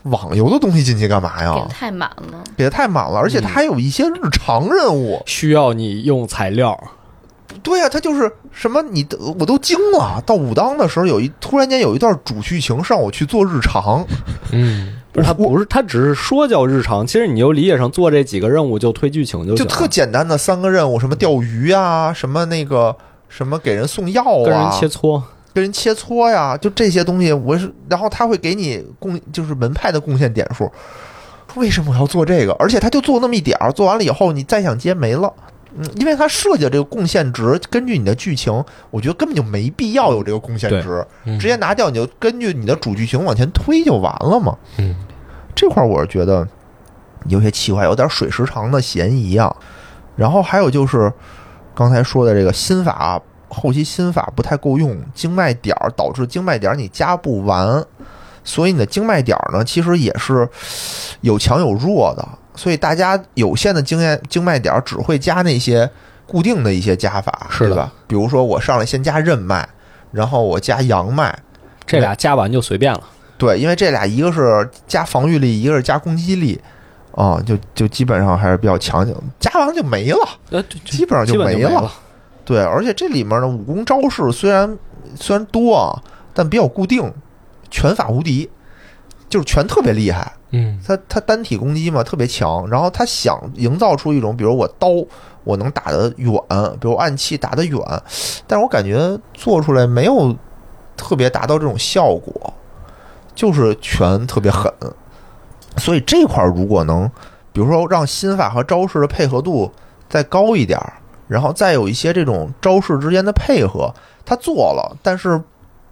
[0.03, 1.67] 网游的东西进去干嘛呀给的？
[1.67, 2.43] 太满了。
[2.55, 5.21] 给的太满了，而且他还有一些日常任务。
[5.25, 6.79] 需要你用材料，
[7.63, 10.21] 对呀、他就是什么你都我都惊了。
[10.25, 14.05] 到武当的时候，有一突然间有一段主剧情让我去做日常，
[14.51, 22.95] 嗯不是他不是他只是说叫日常，其实你就理解成做这几个任务就推剧情就就行了，特简单的三个任务，什么钓鱼啊，什么那个
[23.29, 25.21] 什么给人送药啊，跟人切磋。
[25.55, 30.69] 跟人切磋呀，就这些东西，我是，然后他会给你贡，就是门派的贡献点数。
[31.55, 32.51] 为什么我要做这个？
[32.59, 35.33] 而且他就做那么一点儿，做完了以后你再想接没了。
[35.77, 38.51] 嗯，因为他设计的这个贡献值，根据你的剧情，
[38.91, 44.57] 我觉得根本就没必要有这个贡献值，嗯直接拿掉，你就根据你的主剧情往前推就完了嘛。
[44.77, 44.93] 嗯
[45.55, 46.45] 这块儿我是觉得
[47.29, 49.55] 有些奇怪，有点水时长的嫌疑啊。
[50.17, 51.11] 然后还有就是
[51.73, 57.83] 刚才说的这个心法，后期心法不太够用，经脉点儿导致经脉点儿你加不完，
[58.43, 60.47] 所以你的经脉点儿呢，其实也是
[61.21, 62.27] 有强有弱的。
[62.55, 65.89] 所以大家有限的经验经脉点儿只会加那些
[66.25, 67.91] 固定的一些加法，是吧？
[68.07, 69.67] 比如说我上来先加任脉，
[70.11, 71.37] 然后我加阳脉，
[71.85, 73.01] 这俩加完就随便了。
[73.37, 76.57] 对，因为这俩一个是加防御力，一个是加攻击力，
[77.11, 79.05] 啊、就就基本上还是比较强，
[79.37, 81.91] 加完就没了，呃，基本上就没了。
[82.45, 84.77] 对，而且这里面的武功招式虽然
[85.15, 86.01] 虽然多啊，
[86.33, 87.11] 但比较固定，
[87.71, 88.49] 拳法无敌，
[89.27, 90.79] 就是拳特别厉害，嗯。
[90.85, 94.89] 他他单体攻击嘛特别强，然后他想营造出一种，比如我刀
[95.43, 96.31] 我能打得远，
[96.79, 97.81] 比如暗器打得远，
[98.45, 100.35] 但是我感觉做出来没有
[100.95, 102.53] 特别达到这种效果，
[103.33, 104.71] 就是拳特别狠，
[105.77, 107.09] 所以这块儿如果能，
[107.51, 109.71] 比如说让心法和招式的配合度
[110.07, 110.93] 再高一点儿，
[111.27, 113.93] 然后再有一些这种招式之间的配合，
[114.25, 115.41] 他做了，但是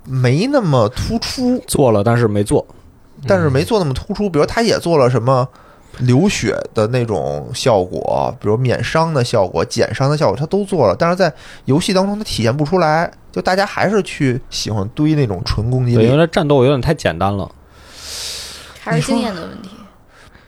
[0.05, 2.65] 没那么突出，做了，但是没做。
[3.25, 4.29] 但是没做那么突出。
[4.29, 5.47] 比如他也做了什么
[5.99, 10.95] 流血的那种效果，比如免伤的效果、减伤的效果，他都做了。
[10.97, 11.31] 但是在
[11.65, 13.09] 游戏当中，他体现不出来。
[13.31, 17.49] 就大家还是去喜欢堆那种纯攻击力，因为力，这战斗有点太简单了，
[18.79, 19.69] 还是经验的问题。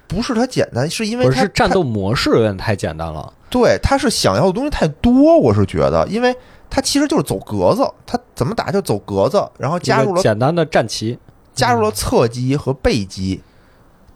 [0.08, 3.32] 不是它简单，是因为他不是是战斗模式有点太简单了。
[3.50, 6.36] 对，他是想要的东西太多，我是觉得，因为
[6.70, 11.18] 他其实就是走格子，他怎么打就走格子，然后加入了简单的战旗，
[11.54, 13.42] 加入了侧击和背击，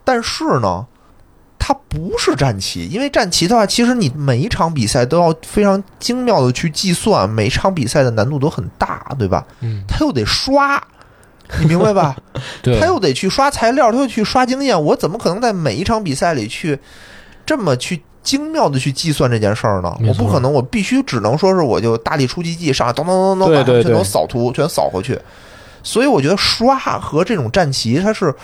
[0.04, 0.86] 但是呢，
[1.58, 9.46] 它不是战旗，因为战旗的话，其实你每一场比赛都要非常精妙的去计算，每一场比赛的难度都很大，对吧？
[9.62, 10.82] 嗯，他又得刷，
[11.60, 12.16] 你明白吧？
[12.62, 16.78] 对他，又得去刷材料，他又去刷经验，我怎么可能在每一场比赛里去
[17.46, 19.98] 这么去精妙的去计算这件事儿呢？
[20.08, 25.20] 我不可能，我必须只能说是我就大力出奇迹上来，咚咚咚咚，把全都扫图，全扫回去。
[25.82, 28.36] 所以我觉得刷和这种战旗它是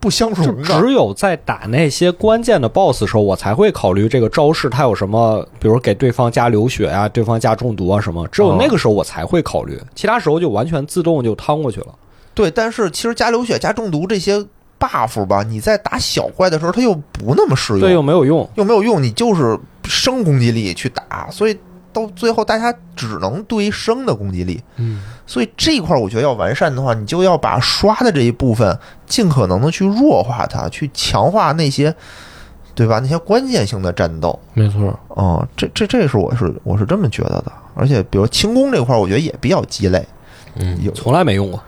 [0.00, 0.80] 不相就容的。
[0.80, 8.26] 只有在打那些关键的 BOSS 时候，我才会考虑这个招式它有什么，比如给对方加流血啊，对方加中毒啊什么。
[8.28, 11.88] 只有那个时候我才会考虑，其他时候就完全自动就趟过去了。
[12.34, 14.44] 对，但是其实加流血、加中毒这些
[14.80, 18.48] buff 吧，你在打小怪的时候它又不那么适用，对，又没有用。
[18.54, 21.58] 又没有用，你就是生攻击力去打，所以
[21.92, 24.62] 到最后大家只能堆生的攻击力。
[24.76, 31.94] 嗯，所以这一块儿我觉得要完善的话，你就要把刷的这一部分尽可能的去弱化它，去强化那些，
[32.74, 32.98] 对吧？
[32.98, 34.38] 那些关键性的战斗。
[34.54, 37.52] 没错，嗯、这这这是我是我是这么觉得的。
[37.74, 40.06] 而且比如轻功这块儿，我觉得也比较鸡肋，
[40.54, 41.62] 嗯，有从来没用过。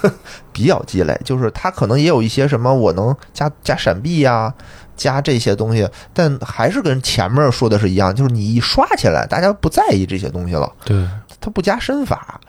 [0.52, 4.52] 比较鸡肋，就是它可能也有一些什么我能加加闪避呀、
[4.96, 11.06] 加这些东西，但还是跟前面说的是一样，就是你一刷起来，大家不在意这些东西了，对，
[11.40, 12.40] 它不加身法。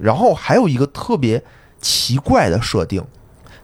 [0.00, 1.42] 然后还有一个特别
[1.80, 3.04] 奇怪的设定，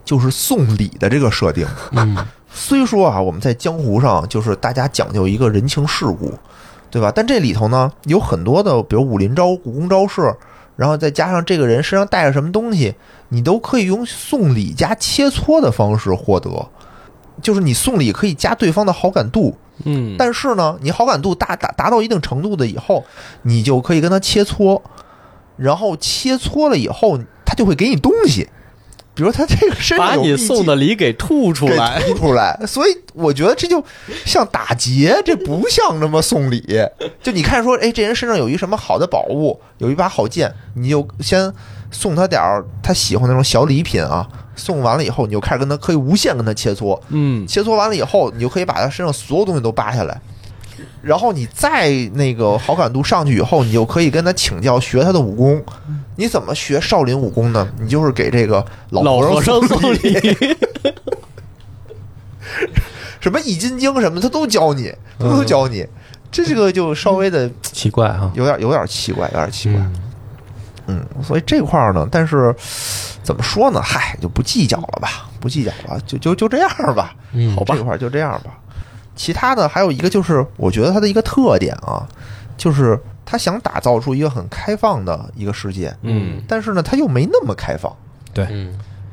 [0.04, 1.66] 就是送礼的这个设定。
[1.92, 2.16] 嗯，
[2.52, 6.34] 虽说啊，我们在江湖上就是大家讲究一个人情世故，
[6.90, 7.12] 对吧？
[7.14, 10.34] 但这里头呢有很多的，比如武林招、武功招式，
[10.76, 12.94] 然后再加上这个人身上带着什么东西，
[13.30, 16.50] 你都可以用送礼加切磋的方式获得。
[17.42, 23.04] 就是你送礼可以加对方的好感度，嗯，但是呢，你好感度达达达到一定程度的以后，
[23.42, 24.80] 你就可以跟他切磋，
[25.56, 28.48] 然后切磋了以后，他就会给你东西，
[29.16, 32.00] 比如他这个身上把你送的礼给吐出来。
[32.02, 32.56] 吐出来。
[32.68, 33.82] 所以我觉得这就
[34.26, 36.62] 像打劫，这不像那么送礼。
[37.22, 41.50] 就你看说，哎，这人身上有一什么好的宝物，有一把好剑，你就先
[41.90, 44.28] 送他点儿他喜欢那种小礼品啊。
[44.54, 50.18] 送完了以后，你就开始跟他可以无限跟他切磋，嗯，切磋完了以后，你就可以把他身上所有东西都扒下来。
[51.06, 55.62] 然后你再那个好感度上去以后，你就可以跟他请教学他的武功。
[56.16, 57.68] 你怎么学少林武功呢？
[57.78, 60.36] 你就是给这个老老和尚送送礼，
[63.20, 65.86] 什么易筋经什么，他都教你，他都教你。
[66.32, 69.78] 这这个就稍微的奇怪哈，有点有点奇怪，有点奇怪。
[70.88, 72.52] 嗯，嗯，所以这块儿呢，但是
[73.22, 73.80] 怎么说呢？
[73.80, 77.14] 嗨，就不计较了吧，不计较了，就就就这样吧。
[77.32, 78.58] 嗯好吧，这块儿就这样吧。
[79.16, 82.06] 其他的还有一个就是，我觉得它的一个特点啊，
[82.56, 87.92] 就是他想打造出一个很开放的一个世界，嗯，但是呢，他又没那么开放，
[88.32, 88.46] 对，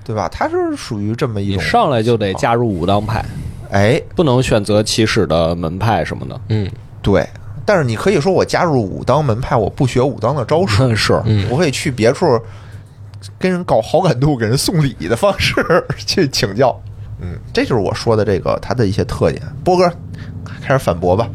[0.03, 0.29] 对吧？
[0.29, 3.25] 它是属于这么一你种上来就得加入武当派，
[3.71, 6.39] 哎，不能选择起始的门派什么的。
[6.49, 6.69] 嗯，
[7.01, 7.27] 对。
[7.65, 12.25] 但是你可以说我加入武当门派，我不学武当的招式，嗯， 是，嗯我可以去别处
[13.39, 15.63] 跟人搞好感度、给人送礼的方式
[15.95, 16.77] 去请教。
[17.23, 19.41] 嗯，这就是我说的这个它的一些特点。
[19.63, 19.89] 波哥
[20.61, 21.29] 开始反驳吧。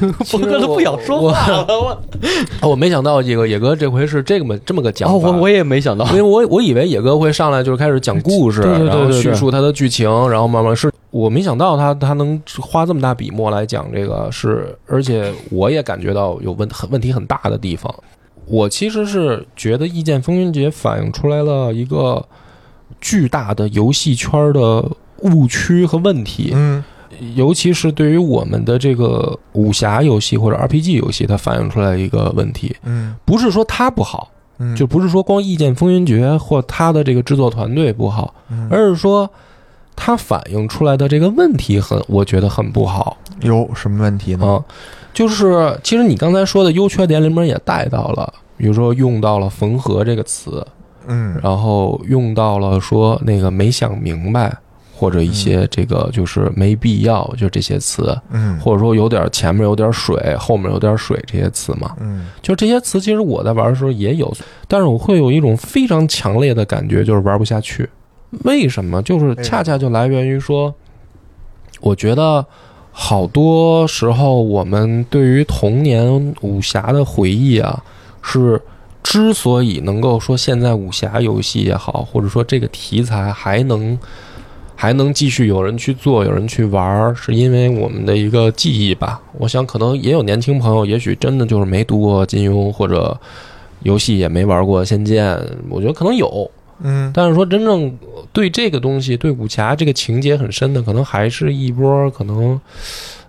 [0.30, 1.98] 波哥都不想说话了。
[2.62, 17.94] 我没想到这个野哥这回是这么这么个讲法，哦，我我也没想到因，为我我以为野哥会上来就是开始讲故事， 对对对然后叙述他的剧情，然后慢慢是我没想到他他能花这么大笔墨来讲这个是，而且我也感觉到有问很问题很大的地方。
[18.46, 22.24] 我其实是觉得《意见风云节》反映出来了一个
[23.00, 24.84] 巨大的游戏圈的
[25.22, 26.82] 误区和问题，嗯。
[27.34, 33.14] 尤其是对于我们的这个武侠游戏或者 RPG 游戏，它反映出来一个问题，嗯。
[33.24, 38.68] 不是说它不好，嗯，就不是说光《意见风云决》或它的这个制作团队不好，嗯。
[38.70, 39.28] 而是说
[39.94, 43.18] 它反映出来的这个问题很，我觉得很不好。
[43.40, 44.46] 有什么问题呢？
[44.46, 44.64] 啊。
[45.12, 50.64] 就是其实你刚才说的优缺点里面也带到了，比如说用到了“缝合”这个词，
[51.06, 51.38] 嗯。
[51.42, 54.56] 然后用到了说那个没想明白，
[55.00, 61.96] 或者一些这个就是没必要，就这些词，嗯或者说有点前面有点水，后面有点水这些词嘛。
[62.00, 64.30] 嗯就这些词，其实我在玩的时候也有，
[64.68, 67.88] 但是我会有一种非常强烈的感觉，就是玩不下去。
[68.44, 69.00] 为什么？
[69.00, 70.74] 就是恰恰就来源于说，
[71.80, 72.44] 我觉得
[72.92, 77.82] 好多时候我们对于童年武侠的回忆啊，
[78.20, 78.60] 是
[79.02, 83.98] 之所以能够说现在武侠游戏也好，或者说这个题材还能
[84.80, 89.20] 还能继续有人去做，有人去玩儿，是因为我们的一个记忆吧。
[89.36, 93.14] 我想可能也有年轻朋友，也许真的就是没读过金庸，或者
[93.82, 95.36] 游戏也没玩过《仙剑》，
[95.68, 96.50] 我觉得可能有。
[96.82, 97.94] 嗯但是说真正
[98.32, 102.58] 对这个东西，对武侠这个情节很深的，可能还是一波可能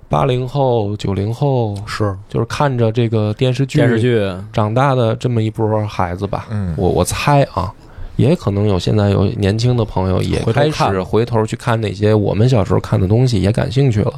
[0.07, 6.47] 八零后、九零后，是就是看着这个电视剧电视剧长大的这么一波孩子吧。
[6.49, 7.69] 嗯我我猜啊，
[8.15, 14.13] 也可能有现在有年轻的朋友也开始回头去看那些我们小时候看的东西，也感兴趣了。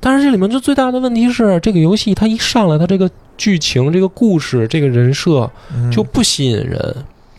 [0.00, 6.96] 但是这里面就最大的问题是，这个游戏它一上来，它这个剧情、这个故事、这个人设嗯就不吸引人。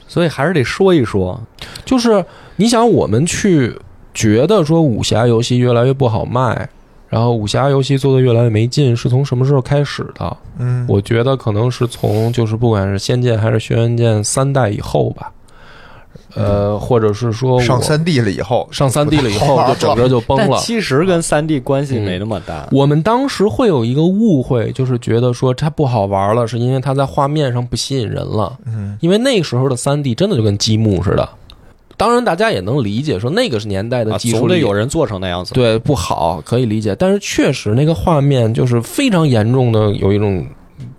[0.08, 1.42] 所以还是得说一说。
[1.86, 2.24] 就是
[2.58, 3.76] 你想，我们去
[4.14, 6.70] 觉得说武侠游戏越来越不好卖，
[7.10, 10.38] 然后武侠游戏做的越来越没劲，是从什么时候开始的？
[10.60, 15.32] 嗯我觉得可能是从就是不管是《仙剑》还是《轩辕剑》三代以后吧，
[16.36, 20.58] 呃，或者是说我上三 D 了以后，上三 D 了以后，就整个就崩了。
[20.60, 22.68] 其实跟三 D 关系没那么大。
[22.72, 28.58] 我们当时会有一个误会，就是觉得说它不好玩了，是因为它在画面上不吸引人了。
[28.66, 31.28] 嗯因为那时候的三 D 真的就跟积木似的。
[31.98, 35.54] 当然，大家也能理解，说那个是年代的啊，技术力总得有人做成那样子。
[35.54, 36.96] 对不好，可以理解。
[36.96, 40.44] 但是确实那个画面就是非常严重的有一种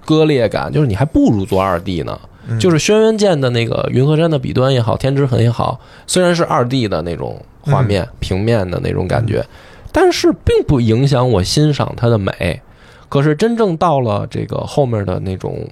[0.05, 2.17] 割裂感，就是你还不如做二 D 呢。
[2.49, 2.59] 嗯。
[2.59, 9.45] 就是轩辕剑的那个云和山的笔端也好，天之痕也好，虽然是二 D 的那种画面、平面的那种感觉，
[9.93, 12.61] 但是并不影响我欣赏它的美。
[13.09, 15.69] 可是真正到了这个后面的那种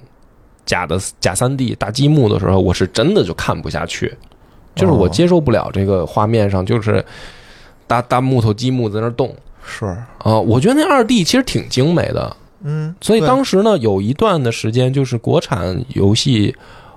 [0.63, 4.15] 假的假三 D 大积木的时候，我是真的就看不下去，
[4.75, 7.03] 就是我哦接受不了这个画面上就是
[7.87, 9.35] 大大木头积木在那动。
[9.65, 9.85] 是。
[10.19, 16.55] 啊、我觉得那二 D 其实挺精美的，嗯，所以当时呢，有一段的时间，就是国产游戏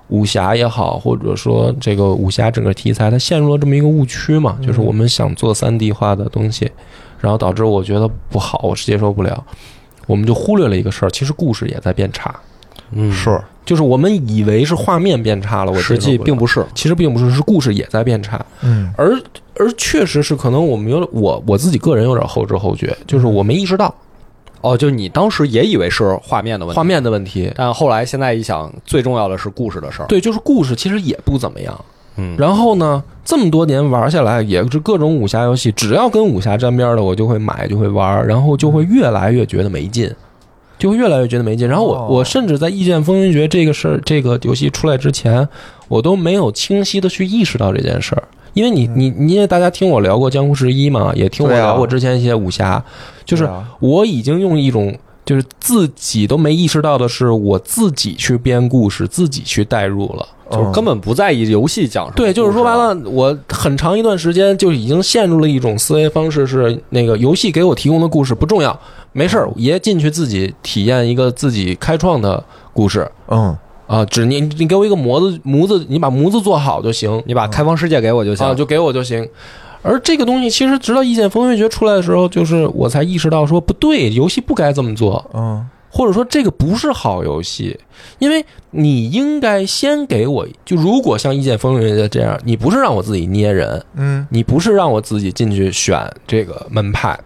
[0.09, 6.71] 武侠也好，或者说这个武侠整个题材，它陷入了这么一个误区嘛，就是我们想做三 D 化的东西，
[7.19, 9.45] 然后导致我觉得不好，我是接受不了，
[10.07, 12.35] 我们就忽略了一个事儿，其实故事也在变差，
[12.93, 13.41] 嗯，是。
[13.65, 16.63] 就是我们以为是画面变差了，我实际并不，不是。
[16.75, 18.93] 其实并不是，是故事也在变差，嗯。
[18.95, 19.19] 而
[19.59, 23.95] 而确实是可能我们有我我自己个人有点后知后觉，就是我没意识到
[24.65, 30.07] 哦，就你当时也以为是画面的问题，画，面的问题，但后来现在一想，最重要的是故事的事儿。
[30.07, 31.85] 对，就是故事其实也不怎么样。
[32.17, 40.11] 嗯，然后呢，这么多年玩下来，也是各种武侠游戏，只要跟武侠沾边的，我就会买，就会玩，然后就会越来越觉得没劲，
[40.79, 41.69] 就会越来越觉得没劲。
[41.69, 45.47] 然后我、哦我甚至在《异剑风云决》这个事儿，这个游戏出来之前，
[45.89, 48.23] 我都没有清晰的去意识到这件事儿。
[48.55, 52.83] 因为你你你也大家听我聊过《江湖十一》嘛，也听我聊过之前一些武侠，
[53.25, 53.49] 就是
[53.81, 60.27] 我已经用一种就是自己都没意识到的是，我自己去编故事，自己去代入了。
[60.31, 62.17] 嗯就是根本不在意游戏讲什么。
[62.17, 68.79] 对，就是说白，了，我很长一段时间就已经陷入了一种思维方式，是那个游戏给我提供的故事不重要，
[69.13, 72.45] 没事儿，爷进去自己体验一个自己开创的
[72.75, 78.47] 故事嗯啊，只你你给我一个模子模子，你把模子做好就行你把开放世界给我就行。
[78.47, 79.29] 啊，就给我就行。
[79.83, 85.31] 而这个东西其实直到《异剑风云决》出来的时候，就是我才意识到说不对，游戏不该这么做。
[85.35, 85.67] 嗯
[85.97, 87.79] 或者说这个不是好游戏，
[88.19, 97.17] 因为你应该先给我，就如果像《一剑风云》这样，你不是让我自己捏人，嗯你不是让我自己进去选这个门派，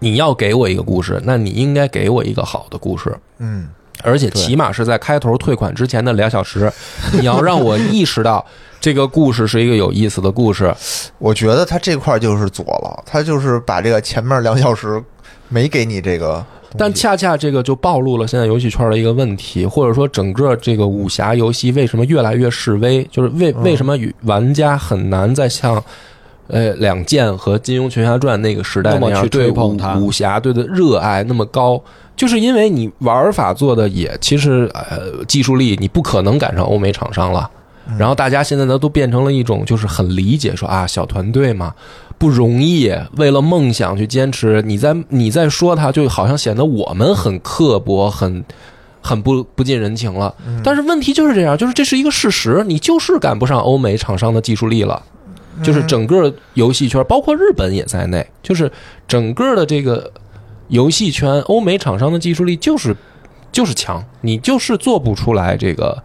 [0.00, 3.68] 你要给我一个故事，那你应该给我一个好的故事，嗯
[4.02, 6.70] 而且起码是在开头退款之前的两小时，
[7.18, 8.44] 你要让我意识到
[8.80, 10.74] 这个故事是一个有意思的故事。
[11.18, 15.02] 我觉得他这块儿就是左了，他就是把这个前面两小时
[15.48, 16.44] 没给你这个，
[16.76, 25.82] 但恰恰这个就暴露了现在游戏圈的一个问题，或者说整个这个武侠游戏为什么越来越示威，就是为嗯为什么与玩家很难再像。
[26.48, 31.82] 呃，两剑和金庸群侠传那个时代那么去样对武吹捧它武侠对的热爱那么高，
[32.16, 37.48] 就是因为你玩法做的也其实呃技术力你不可能赶上欧美厂商了，
[37.88, 41.74] 嗯然后大家现在呢都变成了一种就是很理解说啊小团队嘛
[42.18, 48.42] 不容易，为了梦想去坚持，你在你在说他就好像显得我们很刻薄，很
[49.02, 50.34] 很不不近人情了。
[50.46, 55.02] 嗯但是问题就是这样，就是这是一个事实，你就是赶不上欧美厂商的技术力了。
[55.62, 58.70] 就是整个游戏圈，包括日本也在内，就是
[59.08, 60.12] 整个的这个
[60.68, 62.96] 游戏圈，欧美厂商的技术力就是
[63.52, 66.02] 就是强，你就是做不出来这个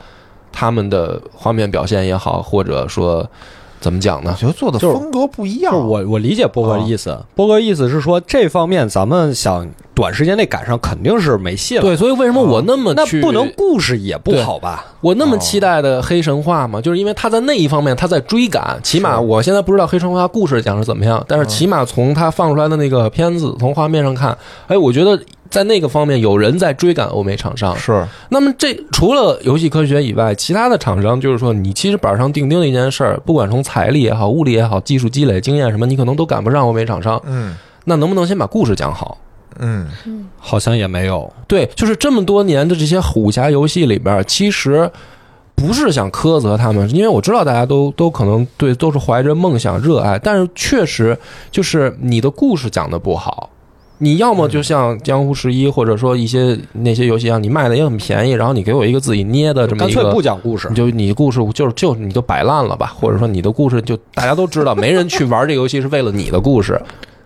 [0.52, 3.30] 他们的画面表现也好，或者说
[3.80, 4.42] 怎么讲呢我？
[4.42, 5.74] 觉得做的风格不一样。
[5.74, 11.82] 就是我我理解波哥的意思，波哥意思是说这方面咱们想短时间内赶上肯定是没戏了。
[11.82, 14.86] 对，所以为什么我那么去那不能故事也不好吧？
[15.02, 24.38] 我那么期待的黑神话嘛，就是因为他在那一方面他在追赶，起码我现在不知道黑神话故事讲是怎么样，但是起码从他放出来的那个片子，从画面上看，
[24.68, 25.20] 哎，我觉得
[25.50, 27.78] 在那个方面有人在追赶欧美厂商。
[27.78, 37.22] 是那么这除了游戏科学以外，其他的厂商就是说，你其实板上钉钉的一件事儿，不管从财力也好、物力也好、技术积累、经验什么，你可能都赶不上欧美厂商。
[37.26, 39.18] 嗯那能不能先把故事讲好？
[39.60, 39.88] 嗯
[40.38, 41.32] 好像也没有。
[41.48, 44.90] 对，就是这么多年的这些武侠游戏里边，其实
[45.56, 51.18] 不是想苛责他们，因为我知道大家都都可能对都是怀着梦想热爱，但是确实
[51.52, 53.50] 就是你的故事讲的不好。
[54.04, 66.82] 你要么就像《江湖十一》或者说一些那些游戏一样，你卖的也很便宜，然后你给我一个自己捏的这么一个干脆不讲故事你，就你的故事就是就你就摆烂了吧，或者说你的故事就大家都知道，没人去玩这个游戏是为了你的故事。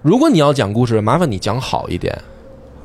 [0.05, 2.15] 如果你要讲故事，麻烦你讲好一点。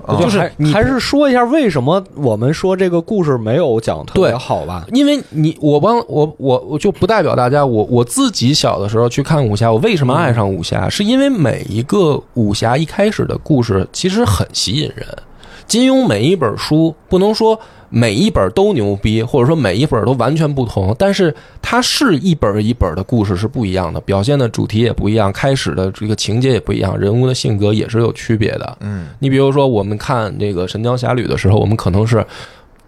[0.06, 4.86] 啊就是还你还是说一下为什么我们说这个故事没有讲特别好吧？
[4.92, 15.06] 因为你我帮我我我就不代表大家，我我自己小的时候去看武侠，我为什么爱上武侠，是因为每一个武侠一开始的故事其实很吸引人。
[15.66, 17.60] 金庸每一本书不能说
[17.90, 28.78] 每一本都牛逼，或者说每一本都完全不同，但是它是一本一本的故事是不一样的，表现的主题也不一样，开始的这个情节也不一样，人物的性格也是有区别的。
[28.80, 32.24] 嗯你比如说，我们看这个《神雕侠侣》的时候，我们可能是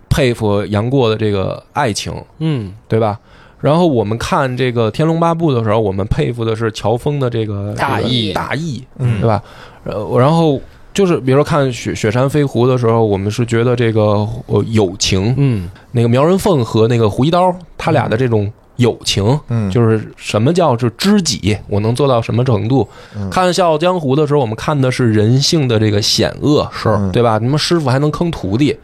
[0.09, 3.19] 佩服杨过的这个爱情，嗯，对吧？
[3.61, 9.43] 然后我们看这个《天龙八部》的时候，我们佩服的是乔峰的这个大义大义，嗯对吧？
[9.85, 10.61] 呃，然后
[10.95, 22.87] 就是比如说看雪雪山飞狐的时候，我们是觉得这个呃友情，嗯，那个苗人凤和那个胡一刀他俩的这种友情，嗯，就是什么叫是知己，我能做到什么程度？
[23.17, 27.39] 嗯看《笑傲江湖》的时候，我们看的是人性的这个险恶，是嗯对吧？
[27.39, 28.77] 你们师傅还能坑徒弟，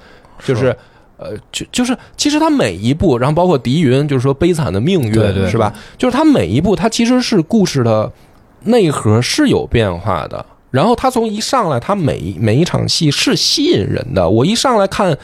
[0.45, 0.77] 就是。
[1.21, 5.75] 呃，就就是，其实他每一步，然后包括狄云，就是说悲惨的命运，对对是吧？
[5.99, 8.09] 就是他每一步，他其实是故事的
[8.63, 10.47] 内核是有变化的。
[10.71, 14.29] 然后他从一上来，他每一每一场戏是吸引人的。
[14.29, 15.11] 我一上来看《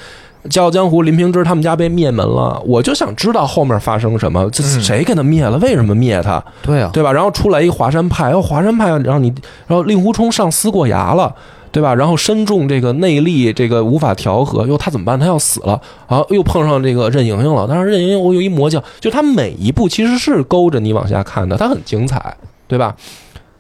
[0.51, 5.59] 笑傲江湖》，林平之他们家被灭门了，我就想知道后面发生什么，这嗯谁给他灭了？
[5.59, 6.43] 为什么灭他？
[6.63, 7.13] 对啊，对吧？
[7.13, 9.33] 然后出来一华山派，哦，华山派，然后你，
[9.67, 11.35] 然后令狐冲上思过崖了，
[11.71, 11.95] 对吧？
[11.95, 15.21] 然后身中这个内力，这个无法调和，哟，他怎么办？
[15.21, 16.25] 他要死了啊！
[16.31, 22.35] 又碰上这个任盈盈了，但是任盈盈我有一魔教，就他每一步其实是勾着你往下看的，他很精彩，
[22.67, 22.97] 对吧？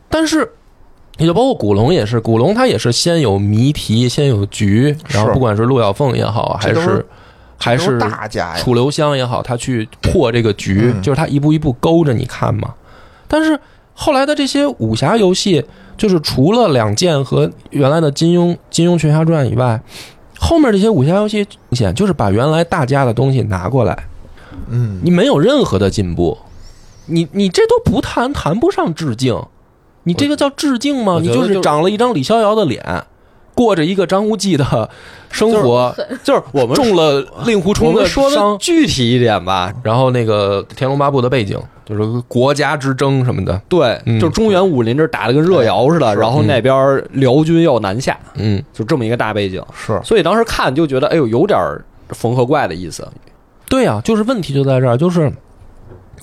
[0.08, 0.50] 但是。
[1.18, 7.06] 也就包括古龙也是，古龙他也是先有谜题，先有局，然后不管是陆小凤也好，还是是
[7.56, 12.74] 还是大家，楚留香也好，他去破这个局，嗯就是他一步一步勾着你看嘛。
[13.28, 13.58] 但是
[13.94, 15.64] 后来的这些武侠游戏，
[15.96, 19.80] 就是除了两剑和原来的金庸《金庸群侠传》以外，
[20.38, 23.96] 后面这些武侠游戏明显就是把原来大家的东西拿过来，
[24.68, 26.36] 嗯，你没有任何的进步，
[27.06, 29.40] 你你这都不谈谈不上致敬，
[30.04, 31.18] 你这个叫致敬吗？
[31.20, 32.82] 你就是长了一张李逍遥的脸，
[33.54, 34.88] 过着一个张无忌的
[35.30, 51.58] 生活，就是我们中了令狐冲的伤的，具体一点吧，然后那个《天龙八部》的背景就是国家之争什么的，对，嗯就中原武林这打的跟热窑似的，然后那边辽军要南下，嗯，就这么一个大背景，是所以当时看就觉得，哎呦，有点
[52.10, 53.06] 缝合怪的意思。
[53.68, 55.32] 对啊，就是问题就在这儿，就是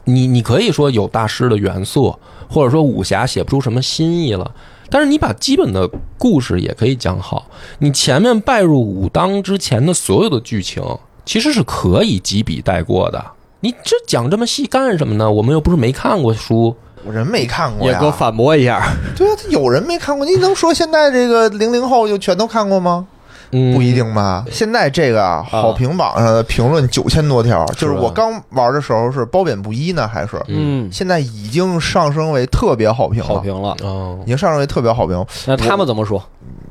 [0.05, 2.15] 你你可以说有大师的元素，
[2.51, 4.51] 或者说武侠写不出什么新意了，
[4.89, 7.45] 但是你把基本的故事也可以讲好，
[7.79, 10.83] 你前面拜入武当之前的所有的剧情，
[11.25, 13.23] 其实是可以几笔带过的。
[13.61, 15.31] 你这讲这么细干什么呢？
[15.31, 16.75] 我们又不是没看过书，
[17.05, 23.07] 我人没看过呀，也给我反驳一下，对啊，有人没看过，你能说现在这个零零后就全都看过吗？
[23.51, 24.45] 嗯，不一定吧。
[24.51, 33.75] 现在这个啊，好评榜上的评论九千多条，就是我刚玩的时候是褒贬不一呢，还是嗯嗯，现在已经上升为特别好评了，好评了。
[33.83, 35.25] 哦已，经上升为特别好评。
[35.45, 36.21] 那他们怎么说？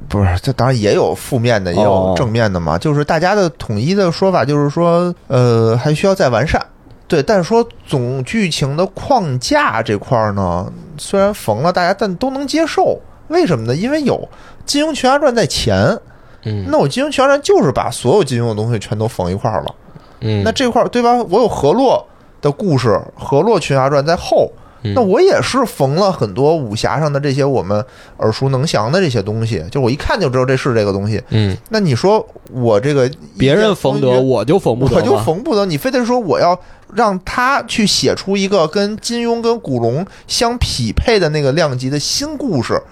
[0.09, 2.77] 不是，这当然也有负面的，也有哦正面的嘛。
[2.77, 6.61] 就是大家的统一的说法就是说，呃，还需要再完善。
[7.07, 12.99] 对，但是说总剧情的框架这块儿呢，虽然缝了大家，但都能接受。
[13.29, 13.75] 为什么呢？
[13.75, 14.15] 因为有
[14.67, 15.97] 《金庸群侠传》在前，
[16.45, 19.75] 嗯，那我《金庸群侠传》就是把所有金庸的东西全都缝一块儿了。
[20.21, 21.23] 嗯，那这块儿对吧？
[21.31, 22.07] 我有河洛
[22.41, 24.51] 的故事，《河洛群侠传》在后，
[24.83, 27.85] 嗯那我也是缝了很多武侠上的这些我们
[28.17, 31.23] 耳熟能详的这些东西，就我一看就知道这是这个东西。
[31.29, 35.23] 嗯那你说我这个别人缝得，我就缝不得我就吗？
[35.25, 36.59] 缝不得，你非得说我要
[36.95, 42.83] 让他去写出一个跟金庸跟古龙相匹配的那个量级的新故事，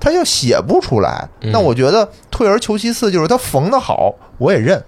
[0.00, 1.28] 他又写不出来。
[1.42, 4.82] 嗯那我觉得退而求其次，就是他缝的好，我也认。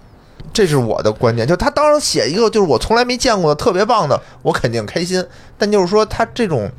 [0.51, 5.25] 这是我的观点，就他当然写一个就是我从来没见过的特别棒的，我肯定开心。
[5.57, 6.69] 但就是说他这种，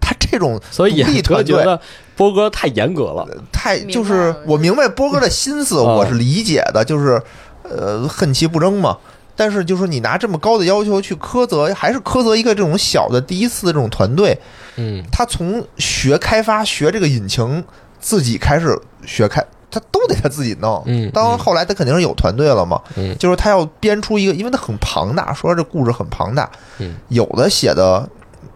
[0.00, 1.80] 他这种所以独立哥团队觉得
[2.16, 7.22] 波哥太严格了，太就是我明白波哥的心思，啊我是理解的，就是
[7.62, 8.96] 呃恨其不争嘛。
[9.36, 14.36] 但是就是你拿这么高的要求去苛责，还是苛责一个这种小的第一次的这种团队，
[14.76, 17.62] 嗯他从学开发学这个引擎，
[18.00, 20.82] 自己开始学开，他都得他自己弄。
[20.86, 28.08] 嗯当后来他肯定是有团队了嘛，嗯就是他要编出一个，因为他很庞大，说这故事很庞大，嗯有的写的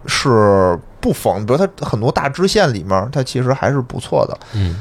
[0.06, 4.38] 是不缝，比如他很多大支线里面，他其实还是不错的。
[4.54, 4.80] 嗯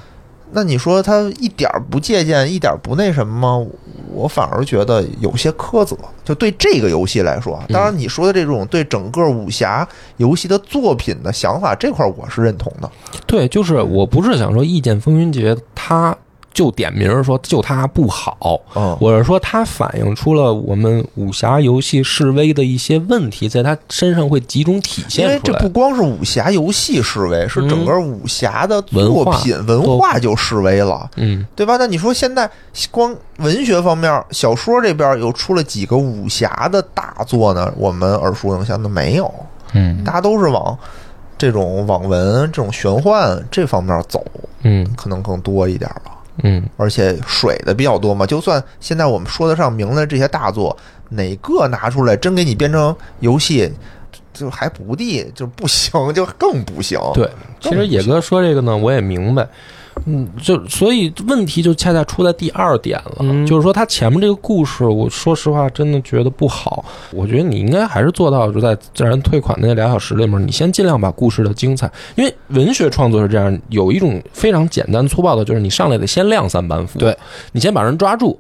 [0.52, 3.68] 那你说他一点儿不借鉴，一点儿不那什么吗？
[4.12, 5.96] 我反而觉得有些苛责。
[6.24, 9.88] 就对这个游戏来说，当然你说的这种对整个武侠
[10.18, 12.92] 游戏的作品的想法这块，儿我是认同的。
[13.26, 16.16] 对，就是我不是想说《意剑风云决》它
[16.54, 25.60] 就点名说就他不好，嗯，我是说他反映出了我们武侠游戏示威的一些问题，在他身上会集中体因为现出来。
[25.60, 31.10] 这不光是武侠游戏示威，是整个武侠的作品文化就示威了。
[31.16, 31.78] 嗯对吧？
[31.78, 32.50] 那你说现在
[32.92, 37.72] 光文学方面，小说这边有出了几个武侠的大作呢？
[37.78, 39.32] 我们耳熟能详的没有，
[39.74, 40.78] 嗯大家都是往
[41.38, 44.26] 这种网文、这种玄幻这方面走，
[44.64, 46.12] 嗯可能更多一点了。
[46.44, 50.76] 嗯而且水的比较多嘛，就算现在我们说得上名的这些大作，
[51.10, 53.72] 哪个拿出来真给你变成游戏，
[54.34, 57.00] 就还不地就不行，就更不行。
[57.14, 57.30] 对，
[57.60, 59.48] 其实野哥说这个呢，我也明白。
[60.06, 66.84] 嗯，就所以问题就恰恰出在第二点了，嗯就是说他前面这个故事，我说实话真的觉得不好。
[67.12, 77.18] 我觉得你应该还是做到，就在自然退款那俩小时里面，你先尽量把故事的精彩，因为文学创作是这样，有一种非常简单粗暴的，就是你上来得先亮三板斧，对，
[77.52, 78.40] 你先把人抓住。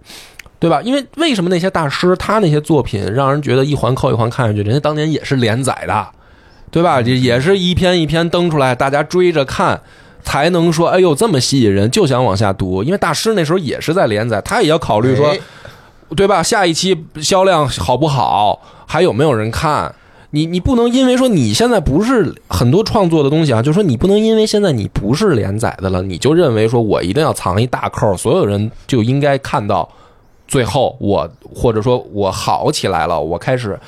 [0.62, 0.82] 对吧？
[0.82, 6.08] 因为为什么那些大师他那些作品让人觉得一环扣一环看下去，人家当年也是连载的，
[6.70, 7.00] 对吧？
[7.00, 9.80] 也也是一篇一篇登出来，大家追着看，
[10.24, 12.84] 才能说，哎呦这么吸引人，就想往下读。
[12.84, 15.40] 因为大师那时候也是在连载，他也要考虑说哎，
[16.16, 16.44] 对吧？
[16.44, 19.94] 下一期销量好不好，还有没有人看？
[20.32, 29.90] 你你不能因为说你现在不是很多创作的东西啊，就说你不能因为现在你不是连载的了，你就认为说我一定要藏一大扣，所有人就应该看到
[30.50, 33.80] 最后我或者说我好起来了，我开始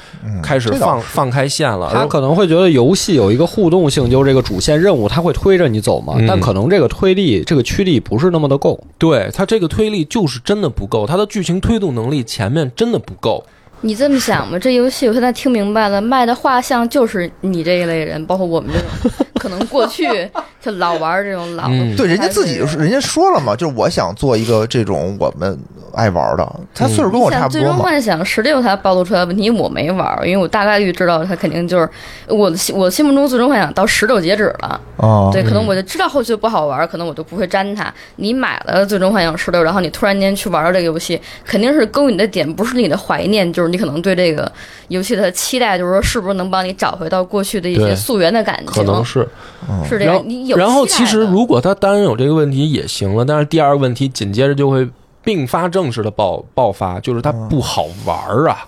[0.44, 6.14] 开始放放开线了，他可能会觉得游戏有一个互动性，就是这个主线任务，他会推着你走嘛。
[6.18, 8.80] 嗯但可能这个推力、这个驱力不是那么的够。
[9.00, 13.44] 对他这个推力就是真的不够，他的剧情推动能力前面真的不够。
[13.82, 18.80] 你这么想吧，这游戏我现在听明白了，卖的画像就是你这一类人，包括我们这
[19.10, 20.08] 种，可能过去
[20.62, 25.58] 就老玩这种老嗯对，人家自己就是人家说了嘛，就是我想做一个这种我们
[25.96, 27.90] 爱玩的，他岁数跟我差像最终不多嘛。
[27.90, 31.90] 幻想十六它暴露出来的问题，我没玩儿，因为我大概率知道他肯定就是
[32.28, 37.92] 我的心我心目中最终幻想到十六截止了，哦，对，可能我就知道后续不好玩儿，可能我就不会沾它。
[38.18, 44.52] 你买了最终幻想十六，然后你突然间去玩儿这个游戏，肯定是勾你的点，不是你的怀念，就是你可能对这个
[44.90, 49.28] 游戏的期待，就是说是不是能帮你找回到过去的一些溯源的感觉，可能是，
[49.88, 50.24] 是这然后样。
[50.30, 54.88] 你有然后其实如果他单人有这个问题也行了，但是第二个问题紧接着就会
[55.24, 58.66] 并发症式的爆爆发，就是它不好玩儿啊。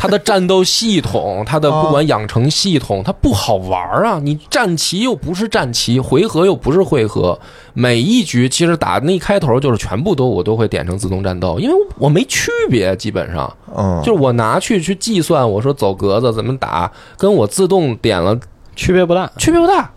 [0.00, 4.18] 它的战斗系统， 它的不管养成系统，它不好玩儿啊！
[4.22, 7.38] 你战旗又不是战旗，回合又不是回合，
[7.74, 18.34] 每一局其实打那一开头就是全部都我都会点成自动战斗，因为我没区别，基本上嗯，就是我拿去去计算，我说走格子怎么打，跟我自动点了
[18.74, 19.30] 区别不大。
[19.36, 19.92] 区别不大，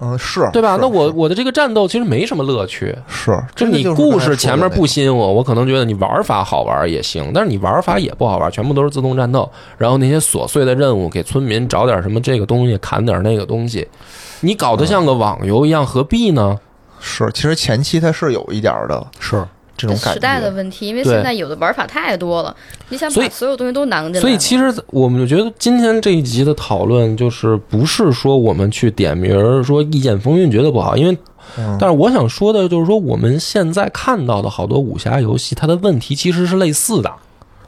[0.00, 0.78] 嗯是，对吧？
[0.80, 13.86] 那我我的这个战斗其实没什么乐趣，是，就你故事前面不吸引我，我可能觉得你玩法好玩也行，但是你玩法也不好玩，全部都是自动战斗，然后那些琐碎的任务，给村民找点什么这个东西，砍点那个东西，
[14.40, 16.58] 你搞得像个网游一样，何必呢？
[17.00, 19.44] 是，其实前期它是有一点的是，
[19.78, 22.54] 这种感时代的，问题，因为现在有的玩法太多了，
[22.88, 31.16] 你想把所有东西都囊进来嘛，所以其实我们就觉得今天这一集的讨论，就是不是说我们去点名儿说《一剑风云》觉得不好，因为
[31.56, 37.10] 嗯但是我想说的就是说，我们现在看到的好多武侠游戏，它的问题其实是类似的。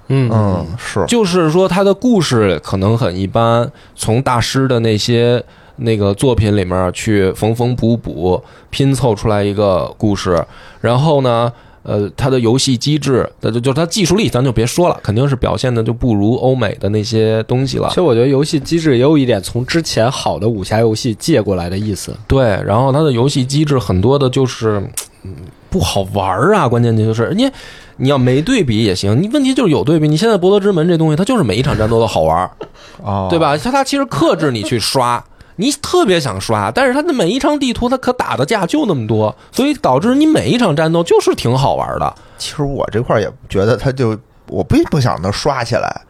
[0.09, 5.41] 嗯嗯是，就是说它的故事可能很一般，从大师的那些
[5.77, 10.45] 那个作品里面去缝缝补补拼凑出来一个故事，
[10.81, 11.53] 然后呢。
[11.83, 17.95] 呃，它的游戏机制，呃就就是它技术力，咱就别说了，肯定是表现的就不如欧美的那些东西了其。
[17.95, 22.15] 实我觉得游戏机制也有一点从之前好的武侠游戏借过来的意思。
[22.29, 24.83] 对，然后它的游戏机制很多的就是
[25.25, 25.35] 嗯
[25.71, 27.49] 不好玩儿啊，关键就是你
[27.97, 30.09] 你要没对比也行，你问题就是有对比。
[30.09, 32.51] 你现在《博德之门》这东西，它就是每一场战斗都好玩
[33.31, 33.39] 对？
[33.39, 33.57] 吧？
[33.57, 35.23] 它它其实克制你去刷，
[35.57, 42.15] 你特别想刷，但是它的每一张地图它可打的架就那么多，所以导致你每一场战斗就是挺好玩的。
[42.39, 46.01] 其实我这块儿也觉得，他就我并不想能刷起来，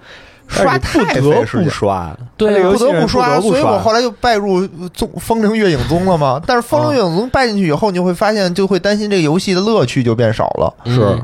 [0.47, 1.65] 刷太不得费时间。
[1.65, 6.41] 不刷，对啊不得不刷，所以我后来就拜入宗风铃月影宗了嘛。
[6.47, 11.19] 但是风铃月影宗拜进去以后，你会发现就会担心这个游戏的乐趣就变少了是。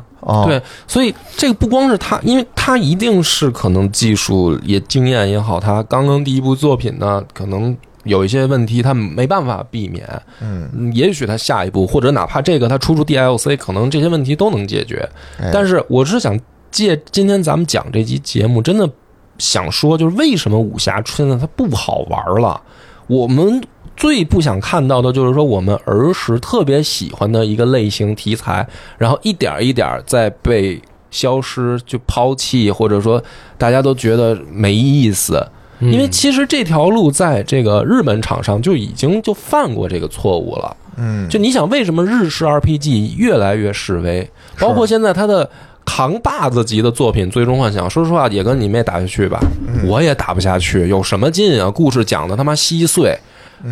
[0.45, 7.73] 对，所以这个不光是他，因为他一定是可能技术也经验也好，他刚刚第一部作品呢，可能
[8.07, 10.07] 有一些问题他没办法避免。
[10.41, 15.07] 嗯，嗯也许他下一步或者哪怕这个他出出 DLC，可能这些问题都能解决。
[15.39, 16.39] 哎但是我是想
[16.71, 18.89] 借今天咱们讲这期节目，真的
[19.37, 22.61] 想说，就是为什么武侠现在它不好玩了？
[23.07, 23.61] 我们
[23.95, 30.79] 最不想看到的就是说，我们儿时特别喜欢的一个类型题材，然后一点一点在被
[31.09, 33.23] 消失、就抛弃，或者说
[33.57, 35.47] 大家都觉得没意思。
[35.79, 40.75] 嗯因为其实这条路在这个日本厂商就已经就犯过这个错误了。
[40.97, 44.27] 嗯，就你想，为什么日式 RPG 越来越示威？
[44.59, 45.47] 包括现在它的
[45.85, 49.39] 扛把子级的作品《最终幻想》，说实话也跟你妹打下去吧，
[49.85, 51.69] 我也打不下去，有什么劲啊？
[51.69, 53.15] 故事讲的他妈稀碎，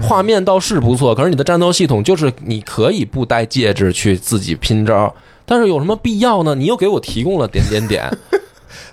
[0.03, 5.11] 画面倒是不错，可是你的战斗系统就是你可以不戴戒指去自己拼招。
[5.47, 6.53] 但是有什么必要呢？
[6.53, 8.17] 你又给我提供了点点点，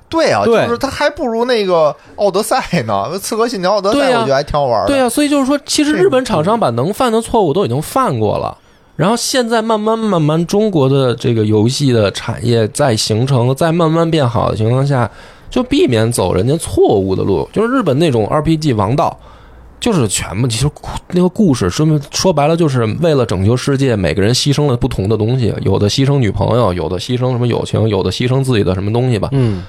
[0.09, 4.87] 对啊，对就是它还不如那个《奥德赛》呢，《刺客信条：奥德赛我觉得还挺好玩的。
[4.89, 8.57] 对啊，所以就是说，其实日本厂商把能犯的错误都已经犯过了，
[8.97, 15.11] 然后现在慢慢慢慢，中国的这个游戏的产业在形成，在慢慢变好的情况下，
[15.51, 17.49] 就避免走人家错误的路。
[17.53, 19.19] 就是日本那种 RPG 王道，
[19.83, 20.71] 就是全部其实
[21.11, 29.65] 那个故事说明说白了，就是为了拯救世界，每个人牺牲了不同的东西，有的牺牲女朋友，有的牺牲什么友情，有的牺牲自己的什么东西吧，嗯，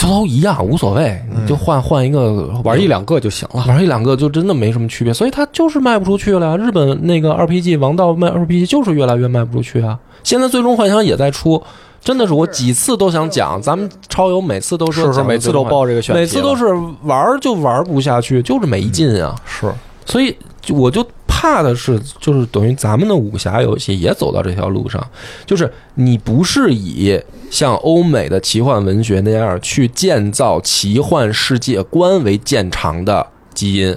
[0.00, 3.62] 都一样，无所谓，你就换换一个玩一两个就行了。
[3.68, 6.56] 玩一两个就真的没什么区别，所以它就是卖不出去了呀。
[6.56, 9.98] 日本那个 RPG 王道卖 RPG 就是越来越卖不出去啊。
[10.24, 11.62] 现在最终幻想也在出，
[12.02, 16.66] 真的是我几次都想讲，咱们超游每次都说是是，每次都报这个选题，每次都是
[17.04, 19.34] 玩儿就玩不下去，就是没劲啊。
[19.44, 19.72] 是，
[20.04, 20.36] 所以
[20.68, 25.00] 我就怕的是，就是等于咱们的武侠游戏也走到这条路上，
[25.46, 33.24] 就是你不是以像欧美的奇幻文学那样去建造奇幻世界观为见长的
[33.54, 33.96] 基因，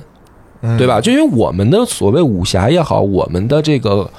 [0.61, 1.01] 嗯对吧？？
[1.01, 4.09] 就因为我们的所谓武侠也好，我们的这个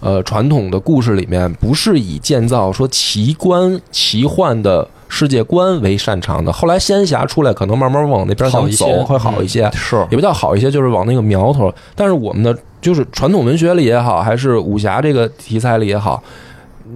[0.00, 6.52] 呃传统的故事里面，不是以建造说奇观、奇幻的世界观为擅长的。
[6.52, 9.70] 后来仙侠出来，可能慢慢往那边走，会好一些。
[9.74, 11.72] 是也不叫好一些，就是往那个苗头。
[11.94, 16.22] 但是我们的就是传统文学里也好，还是武侠这个题材里也好，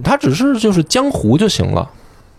[0.03, 1.89] 它只是就是江湖就行了。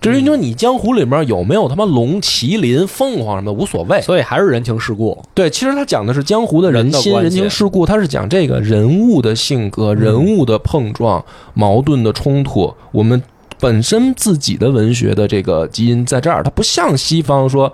[0.03, 4.01] 至于说你江湖里面有没有他妈龙、麒麟、凤凰什么的无所谓。
[4.03, 5.17] 所以还是人情世故。
[5.33, 11.25] 对，其实他讲的是江湖的人心、人情世故，他是讲这个人物的性格、人物的碰撞、
[11.55, 12.75] 矛盾的冲突。
[12.91, 13.23] 我们
[13.59, 17.73] 本身自己的文学的这个基因在这儿，它不像西方说。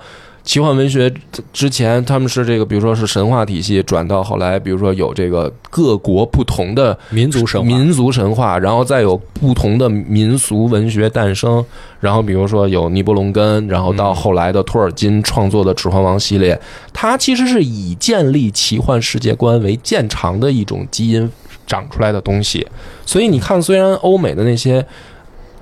[0.49, 1.13] 奇幻文学
[1.53, 11.63] 之前，他们是这个，比如说是神话体系，转到后来，比如说有这个各国不同的民族神话民族神话，然后再有不同的民俗文学诞生，
[12.01, 16.59] 然后比如说有尼伯龙根，然后到后来的托尔金创作的《指环王》系列，
[16.95, 21.31] 它其实是以建立奇幻世界观为见长的一种基因
[21.67, 22.67] 长出来的东西。
[23.05, 24.83] 所以你看，虽然欧美的那些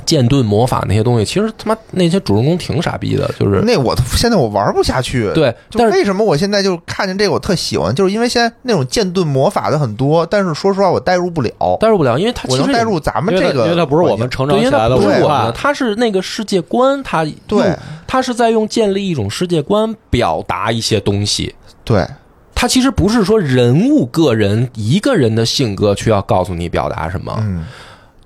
[0.07, 21.55] 剑盾魔法那些东西，其实他妈那些主人公挺傻逼的，就是那我现在我玩不下去。，对，但为什么我现在就看见这个我特喜欢，就是因为现在那种剑盾魔法的很多，但是说实话我代入不了，代入不了，因为他其实也我能代入咱们这个，因为它不是我们成长，因为它起来的不是我们文化的，，它是那个世界观，它对用它是在用建立一种世界观表达一些东西。
[21.85, 22.07] 对
[22.55, 27.65] 它其实不是说人物个人一个人的性格去要告诉你表达什么，嗯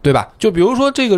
[0.02, 0.28] 对吧？
[0.38, 1.16] 就比如说这个，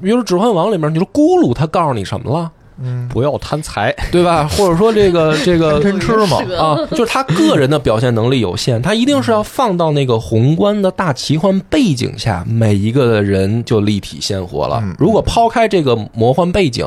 [0.00, 2.50] 比如说《指环王》里面，你说咕噜他告诉你什么了，
[2.82, 3.94] 嗯，不要贪财。
[4.12, 4.46] 对吧？
[4.56, 14.94] 或者说这个这个 贪吃嘛， 啊，就是他个人的表现能力有限，他一定是要放到那个宏观的大奇幻背景下，每一个人就立体鲜活了嗯。
[14.98, 16.86] 如果抛开这个魔幻背景，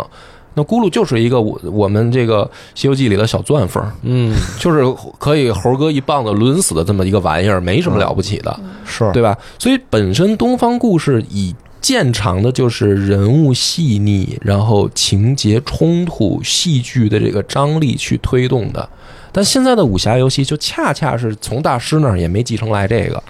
[0.54, 2.44] 那咕噜就是一个我我们这个
[2.76, 4.84] 《西游记》里的小钻风，嗯，就是
[5.18, 8.60] 可以猴哥一棒子抡死的这么一个玩意儿，没什么了不起的。
[8.86, 9.38] 是对吧？
[9.58, 18.88] 所以本身东方故事以见长的就是人物细腻，然后情节冲突、戏剧的这个张力去推动的。
[19.32, 23.24] 但现在的武侠游戏就恰恰是从大师那儿也没继承来这个，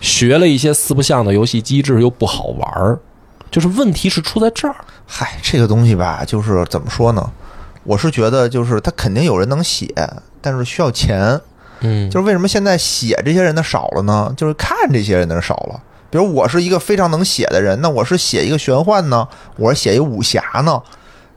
[0.00, 2.98] 学了一些四不像的游戏机制又不好玩儿，
[3.54, 4.74] 就是问题是出在这儿。
[5.06, 7.30] 嗨，这个东西吧，就是怎么说呢？
[7.84, 9.94] 我是觉得，就是他肯定有人能写，
[10.40, 11.40] 但是需要钱。
[11.78, 14.34] 嗯，就是为什么现在写这些人的少了呢？
[14.36, 15.80] 就是看这些人的少了。
[16.10, 20.82] 比如我是一个非常能写的人，那我是写一个玄幻呢，我是写一个武侠呢，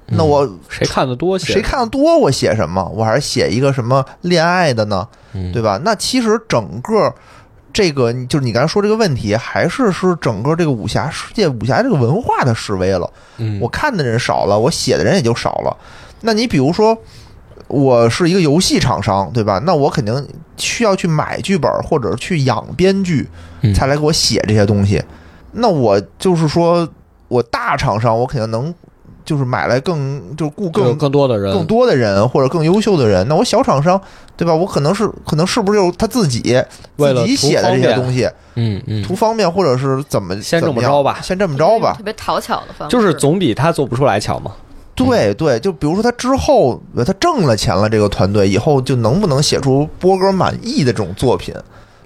[0.07, 1.53] 那我谁看的多些？
[1.53, 2.83] 谁看的多，我写什么？
[2.95, 5.07] 我还是写一个什么恋爱的呢？
[5.33, 5.79] 嗯对吧？
[5.83, 7.13] 那其实整个
[7.73, 13.07] 这个就是你刚才说这个问题，还是是整个这个武侠世界、武侠这个文化的示威了。
[13.37, 15.77] 嗯我看的人少了，我写的人也就少了。
[16.21, 16.97] 那你比如说，
[17.67, 19.61] 我是一个游戏厂商，对吧？
[19.63, 23.29] 那我肯定需要去买剧本或者去养编剧，
[23.61, 25.03] 嗯才来给我写这些东西。
[25.51, 26.87] 那我就是说
[27.27, 28.73] 我大厂商，我肯定能
[29.27, 33.27] 就是买来更就是雇更更多的人，更多的人或者更优秀的人。
[33.27, 34.01] 那我小厂商，
[34.37, 34.55] 对吧？
[34.55, 36.41] 我可能是可能是不是有他自己
[36.95, 38.25] 自己写的这些东西，
[38.55, 42.03] 嗯嗯图方便或者是怎么先这么着吧先这么着吧特。
[42.03, 44.53] 别讨巧的方式，就是总比他做不出来巧嘛。
[44.95, 51.53] 对对，就比如说他之后他挣了钱了，这个团队以后就能不能写出波哥满意的这种作品？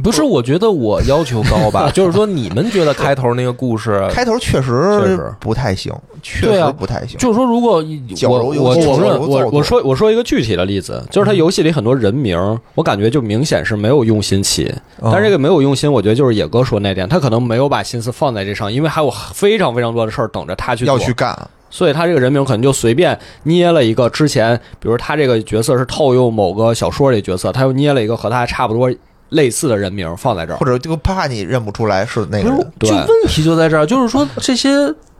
[0.03, 4.71] 不是，我觉得我要求高吧， 就是说你们觉得开头那个故事，开头确确实
[5.05, 7.17] 实不太行，确实不太行。
[7.17, 7.83] 就是说如果
[8.27, 12.37] 我我承认我我说我说一个具体的例子，就是他游戏里很多人名，
[12.75, 14.73] 我感觉就明显是没有用心起。
[15.01, 21.35] 但是这个没有用心，我觉得就是野哥说那点，他可能没有把心思放在这上，因为还有非常非常多的事儿等着他去做要去干，
[21.69, 28.93] 所以他这个人名可能就随便捏了一个之前，比如他这个角色是套用某个小说里角色，他又捏了一个和他差不多
[29.31, 30.65] 类似的人名放在这儿或。
[30.65, 34.69] 者就怕你认不出来是那个就问题就在这儿，就是说这些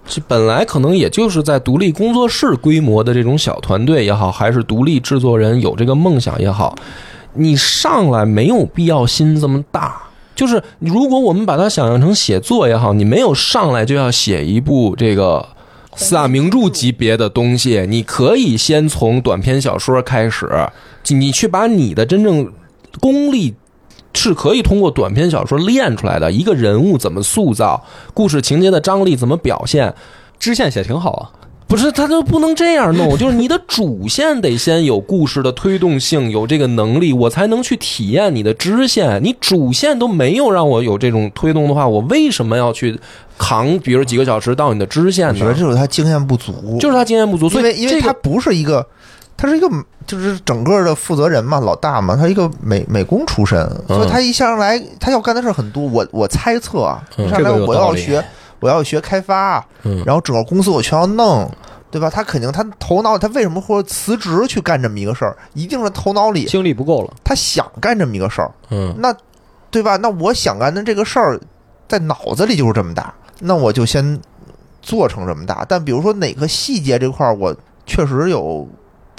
[0.08, 6.76] 这本来可能也就是在独立工作室规模的这种小团队也好，还是独立制作人有这个梦想也好，
[7.34, 10.02] 你上来没有必要心这么大。
[10.34, 15.46] 就是如果我们把它想象成写作也好，你没有上来就要写一部这个
[15.96, 20.50] 四大名著级别的东西，你可以先从短篇小说开始，
[21.10, 22.52] 你去把你的真正
[23.00, 23.54] 功力
[24.14, 26.32] 是可以通过短篇小说练出来的。
[26.32, 27.84] 一个人物怎么塑造，
[28.14, 29.94] 故事情节的张力怎么表现，
[30.40, 31.32] 支线写挺好啊，
[31.68, 39.24] 不是他就不能这样弄， 就是你的主线得先有故事的推动性，有这个能力，我才能去体验你的支线。
[39.24, 43.00] 你主线都没有让我有这种推动的话，我为什么要去
[43.38, 45.54] 扛，比如几个小时到你的支线我觉得呢？
[45.54, 48.86] 这就是他经验不足，就是他经验不足，所以因为因为他不是一个，
[49.42, 49.68] 他是一个
[50.06, 55.84] 就是整个的负责人嘛，老大嘛，他一个美美工出身，所以他一上来他要干的事儿很多。
[55.84, 58.24] 我我猜测啊，上来我要学
[58.60, 61.50] 我要学开发，嗯然后整个公司我全要弄。
[61.90, 62.10] 对吧？
[62.10, 65.36] 他肯定，他头脑，他为什么会辞职去干这么一个事儿？
[65.54, 67.14] 一定是头脑里精力不够了。
[67.22, 69.14] 他想干这么一个事儿，嗯那
[69.70, 69.98] 对吧？
[69.98, 71.38] 那我想干的这个事儿，
[71.90, 74.18] 在脑子里就是这么大，那我就先
[74.82, 75.66] 做成这么大。
[75.68, 77.54] 但比如说哪个细节这块儿，我
[77.86, 78.66] 确实有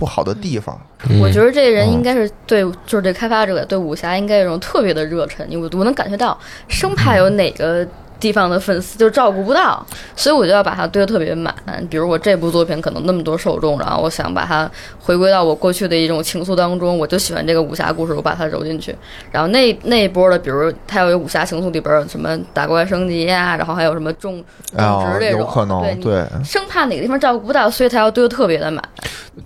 [0.02, 0.76] 不好的地方。
[1.08, 6.36] 嗯我觉得这人应该是对，就是这开发者对武侠应该有一种特别的热忱，我我能感觉到，
[6.66, 7.86] 生怕有哪个
[8.22, 11.52] 地方的粉丝就照顾不到，所以我就要把它堆得特别满。
[11.90, 14.70] 比如我这部作品可能那么多受众，然后我想把它
[15.00, 18.94] 回归到我过去的一种情愫当中，我就喜欢这个武侠故事，我把它揉进去。
[19.32, 24.42] 然后那那一波的，比如它有武侠情愫里边有什么打怪升级呀、然后还有什么种
[24.76, 28.80] 种啊植，这种，有可能对，对，生怕哪个地方照顾不到，所以才要堆得特别的满。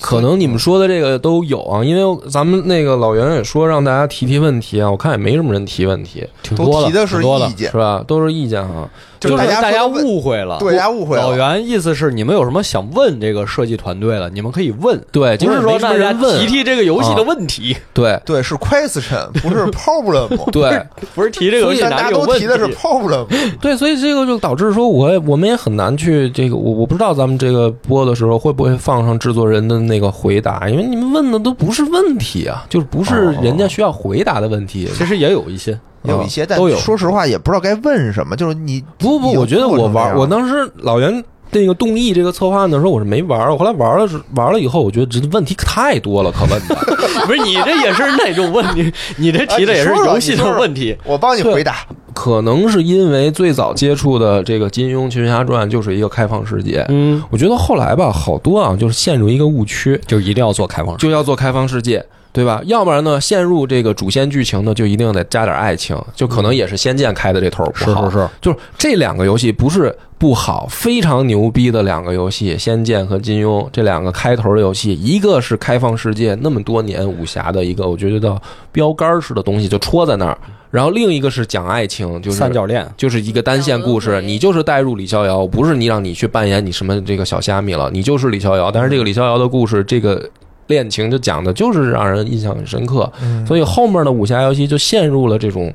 [0.01, 8.05] 可能你们说的这个都有啊，因为咱们那个老袁也说让大家提提问题啊，我看也没什么人提问题，挺多的，提的是挺多的意见是，吧？
[8.07, 8.89] 都是意见哈。
[9.19, 11.35] 就是大家误会了，对大家误会了老。
[11.35, 20.29] 袁意思是你们有什么想问这个设计团队了，你们可以问，对，就是说大家问，提提这个游戏的问题，对对，是 question，不是 problem。
[20.53, 20.81] 对
[21.15, 22.75] 不是提这个游戏大家都提的是题。
[22.75, 23.27] problem。
[23.59, 34.87] 对，所以这个就导致说我也我们也很难去这个，我我不知道咱们这个播的时候会不会放上制作人的那个回答，因为你们问的都不是问题啊，就是不是人家需要回答的问题。
[34.95, 35.77] 其实也有一些，
[36.07, 38.37] 有一些，但都有说实话也不知道该问什么。
[38.37, 46.75] 就是你不不，我觉得我玩，我当时老袁那个动议这个策划案的时候，我是没玩，我后来玩了玩了以后，我觉得这问题太多了，可问的。
[47.27, 48.93] 不是你这也是那种问题？
[49.17, 50.97] 你这提的也是游戏的问题。
[51.05, 51.77] 我帮你回答。
[52.13, 60.97] 可能是因为最早接触的这个金庸《群侠传》就是一个开放世界，嗯，我觉得后来吧，好多啊，就是陷入一个误区，就一定要做开放。
[60.97, 62.03] 就要做开放世界，
[62.37, 62.61] 对吧？
[62.67, 68.11] 要不然呢，陷入这个主线剧情呢，就一定得加点爱情，就可能也是《仙剑》开的这头儿不好。
[68.11, 78.39] 是，就是这两个游戏不是不好，非常牛逼的两个游戏，《仙剑》和金庸这两个开头的游戏，一个是开放世界那么多年武侠的一个，我觉得叫
[78.71, 80.37] 标杆式的东西就戳在那儿，
[80.71, 88.71] 然后另一个是讲爱情，就是三角恋，就是一个单线故事，你就是带入李逍遥，不是你让你去扮演你什么这个小虾米了，你就是李逍遥。
[88.71, 90.29] 但是这个李逍遥的故事，这个
[90.69, 93.47] 恋情就讲的就是让人印象很深刻，嗯。
[93.47, 95.73] 所以后面的武侠游戏就陷入了这种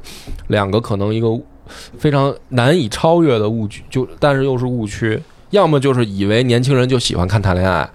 [0.47, 1.27] 两个可能一个
[1.97, 5.21] 非常难以超越的误区，就但是又是误区，
[5.51, 7.89] 要么就是以为年轻人就喜欢看谈恋爱。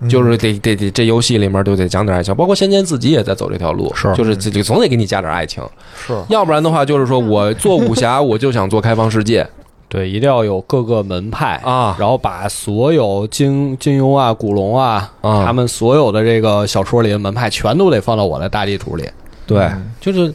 [0.00, 0.08] 嗯。
[0.08, 4.12] 就是得得得，这游戏里面就得讲点爱情，包括仙剑自己也在走这条路，是。
[4.14, 5.62] 就是自己总得给你加点爱情，
[5.94, 6.12] 是。
[6.28, 9.48] 要不然的话就是说我做武侠 我就想做开放世界
[9.92, 19.06] 对，一定要有各个门派啊然后把所有金金庸啊、古龙啊，啊他们所有的这个小说里的门派，全都得放到我的大地图里。
[19.46, 20.32] 对嗯，就是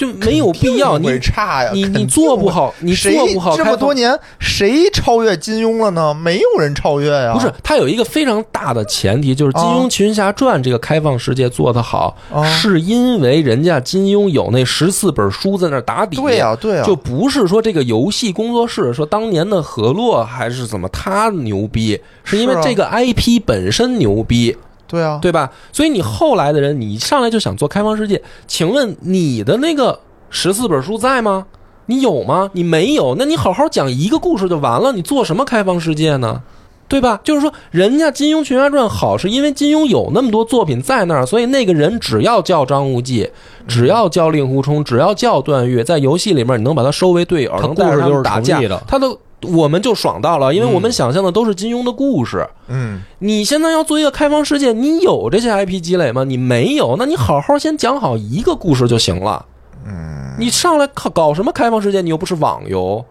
[0.00, 6.14] 就没有必要，你差呀，你你做不好，你做不好这么多年，谁超越金庸了呢？
[6.14, 7.34] 没有人超越呀。
[7.34, 16.16] 不是，他有一个非常大的前提，就是《金庸群侠传》这个开放世界做得好，啊是因为人家金庸有那十四本书在那打底。
[16.16, 24.56] 对呀，对呀，就不是说这个游戏工作室说当年的河洛还是怎么他牛逼，是因为这个 IP 本身牛逼，
[24.90, 25.50] 对啊，对吧？
[25.72, 31.46] 所以你后来的人，你上来就想做开放世界，请问你的那个十四本书在吗？
[31.86, 32.50] 你有吗？
[32.52, 36.42] 你没有，那你好好讲一个故事就完了，你做什么开放世界呢？
[36.88, 37.20] 对吧？
[37.22, 43.30] 就是说，人家金庸《群侠传》好，是因为金庸有那么多作品在那儿，所以那个人只要叫张无忌，
[43.68, 52.46] 只要叫令狐冲，只要叫段誉，在游戏里面你能把他收为队友，他能带着他故事就是们打架他都我们就爽到了，因为我们想象的都是金庸的故事。
[52.68, 56.24] 嗯，你现在要做一个开放世界，你有这些 IP 积累吗？
[56.24, 59.46] 你没有，那你好好先讲好一个故事就行了。
[59.86, 62.02] 嗯，你上来搞搞什么开放世界？
[62.02, 63.04] 你又不是网游，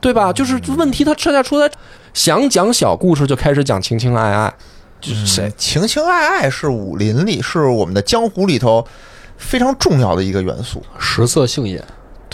[0.00, 0.32] 对吧？
[0.32, 1.70] 就是问题，它恰恰出在
[2.14, 4.54] 想讲小故事就开始讲情情爱爱，
[5.00, 5.52] 就是谁？
[5.58, 8.86] 情情爱爱是武林里，是我们的江湖里头
[9.36, 10.82] 非常重要的一个元素。
[10.98, 11.84] 食色性也，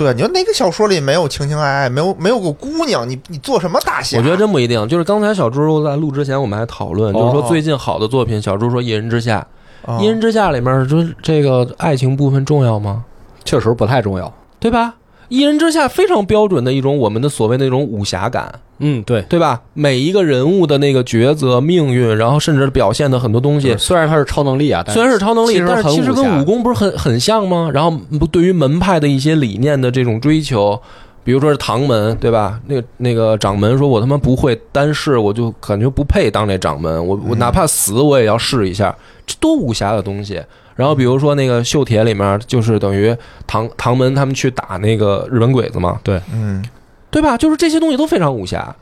[0.00, 4.16] 对，你说哪个小说里没有情情爱爱，没有没有个姑娘，你你做什么大侠？
[4.16, 4.88] 我觉得真不一定。
[4.88, 9.46] 就是刚才小猪在录之前，我们还讨论，就是说哦最近好的作品，小猪说《一人之下》，
[9.90, 13.04] 啊《一人之下》里面说这个爱情部分重要吗？
[13.44, 14.32] 确实不太重要。
[14.58, 14.94] 对吧？
[15.30, 19.22] 一人之下非常标准的一种我们的所谓那种武侠感，嗯，对。
[19.22, 19.62] 对吧？
[19.72, 27.70] 每一个人物的那个抉择、命运，然后甚至表现的很多东西，虽然它是超能力啊，但虽然是超能力但是其实跟武功不是很很像吗？
[27.72, 30.76] 然后不对于门派的一些理念的这种追求，
[31.22, 32.60] 比如说是唐门，对吧？
[32.66, 38.92] 那个那个掌门说：“我他妈不会但是，我就感觉不配当这掌门，我我哪怕死我也要试一下。”
[39.24, 40.42] 这多武侠的东西。
[40.80, 43.14] 然后比如说那个锈铁里面，就是等于
[43.46, 46.18] 唐唐门他们去打那个日本鬼子嘛，对。
[46.32, 46.64] 嗯，
[47.10, 47.36] 对吧？
[47.36, 48.74] 就是这些东西都非常武侠，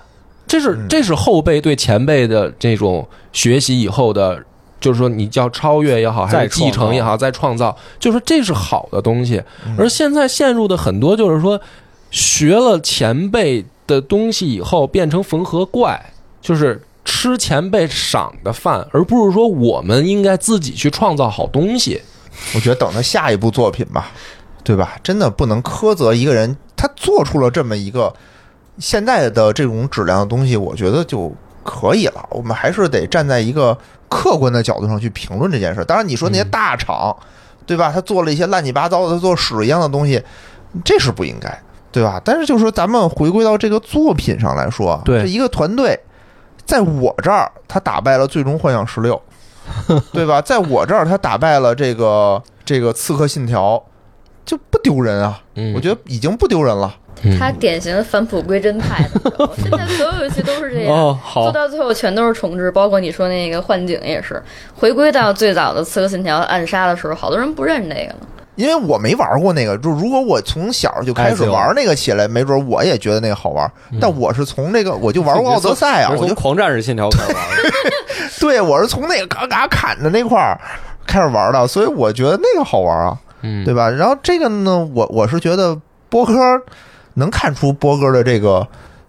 [0.46, 0.86] 这是嗯。
[0.88, 4.40] 这是后辈对前辈的这种学习以后的，
[4.80, 9.42] 就是说你叫超越也好，还是继承也好，再创造，就是说这是好的东西。
[9.66, 9.74] 嗯。
[9.76, 11.61] 而现在陷入的很多就是说，
[12.12, 16.80] 学了前辈的东西以后变成缝合怪，就是
[17.11, 22.02] 吃前辈赏的饭，而不是说我们应该自己去创造好东西。
[22.54, 24.09] 我觉得等他下一部作品吧，
[24.62, 24.98] 对吧？
[25.02, 28.14] 真的不能苛责一个人，他做出了这么一个
[28.78, 31.32] 现在的这种质量的东西，我觉得就
[31.64, 32.28] 可以了。
[32.30, 33.76] 我们还是得站在一个
[34.11, 35.82] 客观的角度上去评论这件事。
[35.86, 37.16] 当然，你说那些大厂，
[37.64, 37.90] 对吧？
[37.90, 40.22] 他做了一些乱七八糟的、他做屎一样的东西，
[40.84, 41.59] 这是不应该，
[41.90, 42.20] 对吧？
[42.22, 45.98] 但是就是说，咱们回归到这个作品上来说，对这一个团队，
[46.69, 49.21] 在我这儿他打败了《最终幻想十六》，
[50.12, 50.39] 对吧？
[50.43, 53.77] 在我这儿他打败了这个这个《刺客信条》，
[54.45, 55.41] 就不丢人啊！
[55.55, 56.95] 嗯，我觉得已经不丢人了。
[57.23, 60.95] 嗯他典型的返璞归真派的， 现在所有游戏都是这样。
[60.95, 64.41] 哦，好做，到最后全都是重置，包括你说那个幻景也是，
[64.77, 68.16] 回归到最早的《刺客信条》暗杀的时候，好多人不认这个了。
[68.59, 73.70] 因为我没玩过那个，就如果我从小就开始玩那个起来，没准我也觉得那个好玩。
[74.00, 77.70] 但我是从这个我就玩过奥德赛啊， 是从我就狂战士信条开始玩的。
[78.40, 80.61] 对我是从那个嘎嘎砍的那块儿
[81.06, 83.88] 开始玩的，所以我觉得那个好玩啊，嗯对吧？
[83.88, 86.34] 然后这个呢，我我是觉得波哥
[87.14, 88.66] 能看出波哥的这个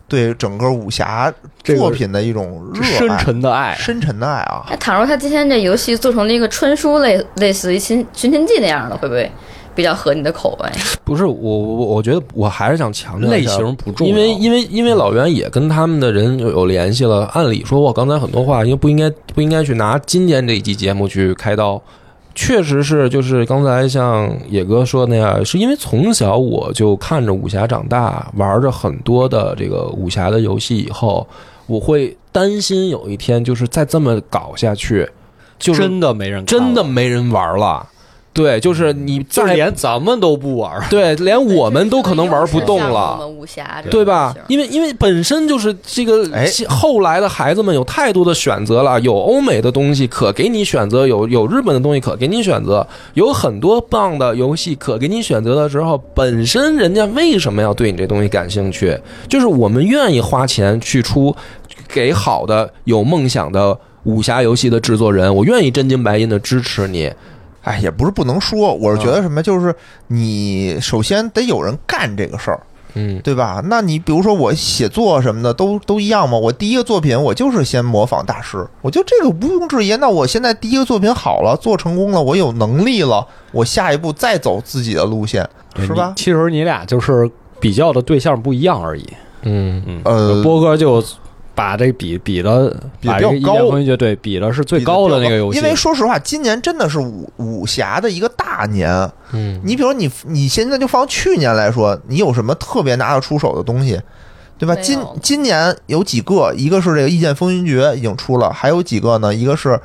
[0.09, 1.31] 对整个武侠
[1.63, 4.65] 作品的一种热爱、深沉的爱，深沉的爱啊。
[4.69, 9.31] 那倘若他今天这游戏做成了一个穿书类，类似于《寻寻秦记》那样的，会不会
[9.75, 10.69] 比较合你的口味？
[11.05, 17.25] 不是我我我觉得我还是想强调一类下型不重要，因为因为因为老袁也跟他们的人有有联系了。
[17.33, 21.81] 按理说，我刚才很多话，因为不应该不应该去拿今天这一期节目去开刀。
[22.41, 31.27] 确实是，就是刚才像野哥说那样，是因为从小我就看着武侠长大，玩着很多的这个武侠的游戏，以后
[31.67, 35.05] 我会担心有一天就是再这么搞下去，
[35.57, 37.85] 就是真的没人真的没人玩了。
[38.39, 40.81] 对，就是你就连咱们都不玩儿。
[40.89, 43.17] 对，连我们都可能玩不动了。
[43.19, 44.33] 们武侠对吧？
[44.47, 58.97] 因为因为本身就是这个哎后来的孩子们有太多的选择了，有欧美的东西可给你选择，有有日本的东西可给你选择，有很多棒的游戏可给你选择的时候，本身人家为什么要对你这东西感兴趣？
[59.27, 61.35] 就是我们愿意花钱去出
[61.89, 67.11] 给好的有梦想的武侠游戏的制作人，我愿意真金白银的支持你。
[67.63, 69.75] 哎，也不是不能说，我是觉嗯得什么，就是
[70.07, 72.59] 你首先得有人干这个事儿，
[72.95, 73.61] 嗯，对吧？
[73.65, 76.37] 那你比如说我写作什么的都都一样嘛。
[76.37, 79.95] 我第一个作品我就是先模仿大师，我觉得这个毋庸置疑。
[79.97, 85.47] 那我现在第一个作品好了，做成功了，我有能力了，我下一步再走自己的路线，
[85.77, 86.13] 是吧？
[86.15, 87.29] 其实你俩就是
[87.59, 89.07] 比较的对象不一样而已。
[89.41, 91.03] 嗯嗯，呃波哥就
[91.59, 98.89] 把这比比的把这个比较高一剑风云决对比的是最高的那个游戏，因为说实话，今年真的是武武侠的一个大年。
[99.33, 103.99] 嗯，你比如你你现在就放去年来说，你有什么特别拿得出手的东西，
[104.57, 104.73] 对吧？
[104.77, 109.35] 今今年有几个，一个是这个《一剑风云决》已经出了，还有几个呢？
[109.35, 109.69] 一个是《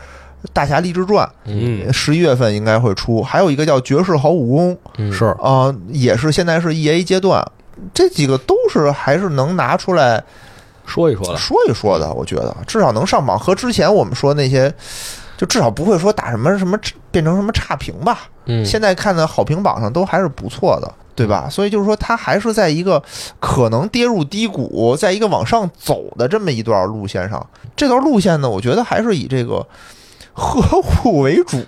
[0.53, 5.13] 大侠立志传嗯》，十一月份应该会出，还有一个叫《绝世好武功》嗯。
[5.13, 5.25] 是。
[5.43, 7.45] 啊、也是现在是 E A 阶段。
[7.93, 10.23] 这几个都是还是能拿出来
[10.87, 11.37] 说一说的。
[11.37, 14.73] 说一说的，我觉得至少能上榜，和之前我们说那些，
[15.37, 16.79] 就至少不会说打什么什么
[17.11, 18.21] 变成什么差评吧。
[18.47, 21.49] 嗯，现在看的好评榜上都还是不错的，对吧？
[21.51, 23.03] 所以就是说，它还是在一个
[23.41, 27.45] 可能跌入低谷，在一个往上走的这么一段路线上。
[27.75, 29.67] 这段路线呢，我觉得还是以这个
[30.35, 31.59] 呵护为主，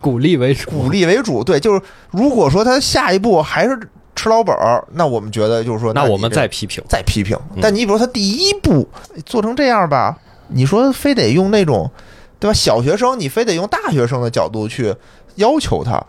[0.00, 1.44] 鼓励为主，鼓励为主。
[1.44, 3.78] 对，就是如果说它下一步还是
[4.22, 6.80] 吃老本儿，那我们觉得就是说，那我们再批评。
[6.88, 7.58] 再批评嗯。
[7.60, 8.88] 但你比如说他第一步
[9.26, 10.16] 做成这样吧，
[10.46, 11.90] 你说非得用那种，
[12.38, 12.54] 对吧？
[12.54, 14.94] 小学生你非得用大学生的角度去
[15.34, 16.00] 要求他，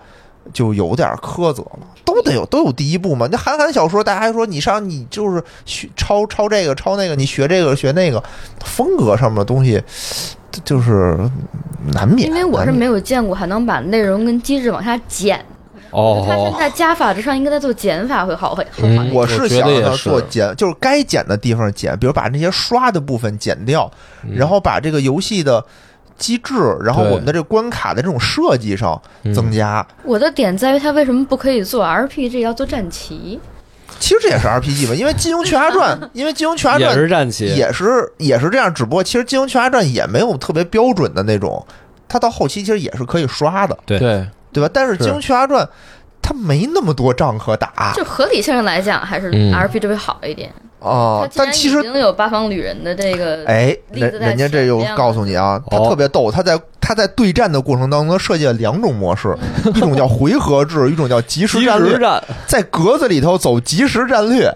[0.54, 1.80] 就有点苛责了。
[2.06, 3.28] 都得有都有第一步嘛。
[3.32, 8.24] 那韩寒小说，大家还说你上你就是学抄抄这个抄那个，你学这个学那个，
[8.64, 9.82] 风格上面的东西
[10.64, 11.18] 就是
[11.92, 12.30] 难免。
[12.30, 15.44] 因为我是没有见过还能把内容跟机制往下减。
[16.28, 19.16] 他现哦，在加法之上应该在做减法会好会好嗯好一点。
[19.16, 23.90] 我是想做减，就是该减的地方减，比如把那些刷的部分减掉，
[24.24, 24.32] 嗯。
[24.36, 25.64] 然后把这个游戏的
[26.18, 29.34] 机制，然后我们的这个关卡的这种设计上嗯。
[29.34, 29.86] 增加。
[30.04, 33.40] 我的点在于它为什么不可以做 RPG 要做战旗？
[34.00, 41.64] 其实这也是 RPG 吧，因为《金庸群侠传》， 因为《金庸群侠传也》是战旗，也是也是这样，只不过其实《金庸群侠传》也没有特别标准的那种，
[42.10, 44.00] 它到后期其实也是可以刷的，对。
[44.00, 44.70] 对，对吧？
[44.74, 45.66] 但是《是金庸群侠传》
[46.22, 50.50] 它没那么多仗可打就合理性上来讲，还是嗯 RPG 会好一点。
[50.80, 59.34] 啊他，既然但其实已经有八方旅人的这个，哎，人家这又告诉你啊，他哦特别逗，他在他在对战的过程当中设计了两种模式，
[59.76, 64.54] 一种叫回合制，一种叫即时战略，战，在格子里头走即时战略，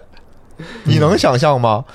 [0.84, 1.86] 你能想象吗？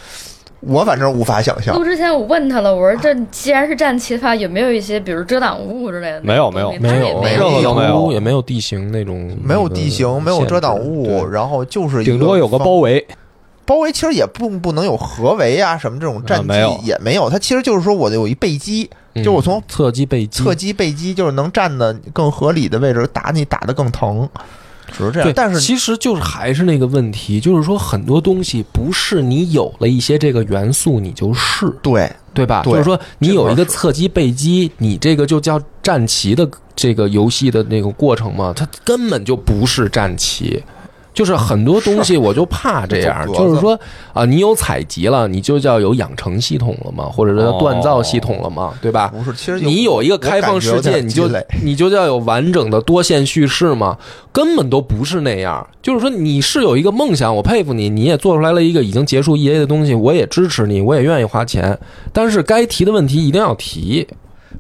[0.63, 1.77] 我反正无法想象。
[1.77, 1.85] 录。
[1.85, 6.21] 之前我问他了，我说这既然是战旗的话，有没有一些比如遮挡物之类的？
[6.23, 6.73] 没有没有。
[6.73, 7.21] 没没有。
[7.21, 8.13] 没有没有。
[8.13, 13.07] 也没有地形那种，没有地形，没有遮挡物，然后就是顶多有个包围，
[13.65, 16.81] 包围，其实也不不能有合围啊什么这种战绩啊没有。
[16.83, 24.29] 也没有，它其实就是说我有一背击，对就我从侧击背击，侧击背击，就是能站的更合理的位置打你，打的更疼，
[24.97, 25.33] 只是这样对，。
[25.33, 32.63] 但是其实就是还是那个问题，就是说很多东西不是你有了一些这个元素你就是，对对吧？
[32.63, 40.63] 对就是说你有一个侧击背击，你这个就叫战旗的这个游戏的那个过程嘛，它根本就不是战旗。
[41.15, 43.79] 就是很多东西 我就怕这样， 就是说
[44.13, 49.09] 啊，你有采集了，你就叫有养成系统了嘛，或者说锻造系统了嘛，对吧？
[49.09, 51.29] 不是，其实你有一个开放世界，你就
[51.63, 53.97] 你就叫有完整的多线叙事嘛，
[54.33, 55.67] 根本都不是那样。
[55.83, 61.79] 就是说你是有一个梦想，我佩服你，你也做出来了一个已经结束 E A 的东西，我也支持你，我也愿意花钱。
[62.13, 64.07] 但是该提的问题一定要提。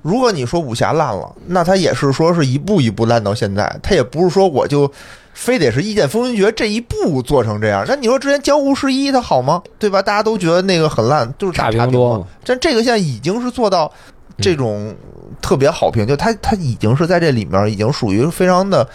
[0.03, 4.91] 如果你说武侠烂了，那它也是说是一步一步烂到现在，它也不是说我就
[5.35, 7.85] 非得是《一剑风云决》这一步做成这样。
[7.89, 9.63] 那你说之前《江湖十一》它好吗？
[9.79, 10.03] 对吧？
[10.03, 12.27] 大家都觉得那个很烂，就是打差评多。
[12.45, 13.91] 但这个现在已经是做到
[14.39, 14.95] 这种
[15.41, 18.87] 特别好评，就它它已经是在这里面已经属于非常的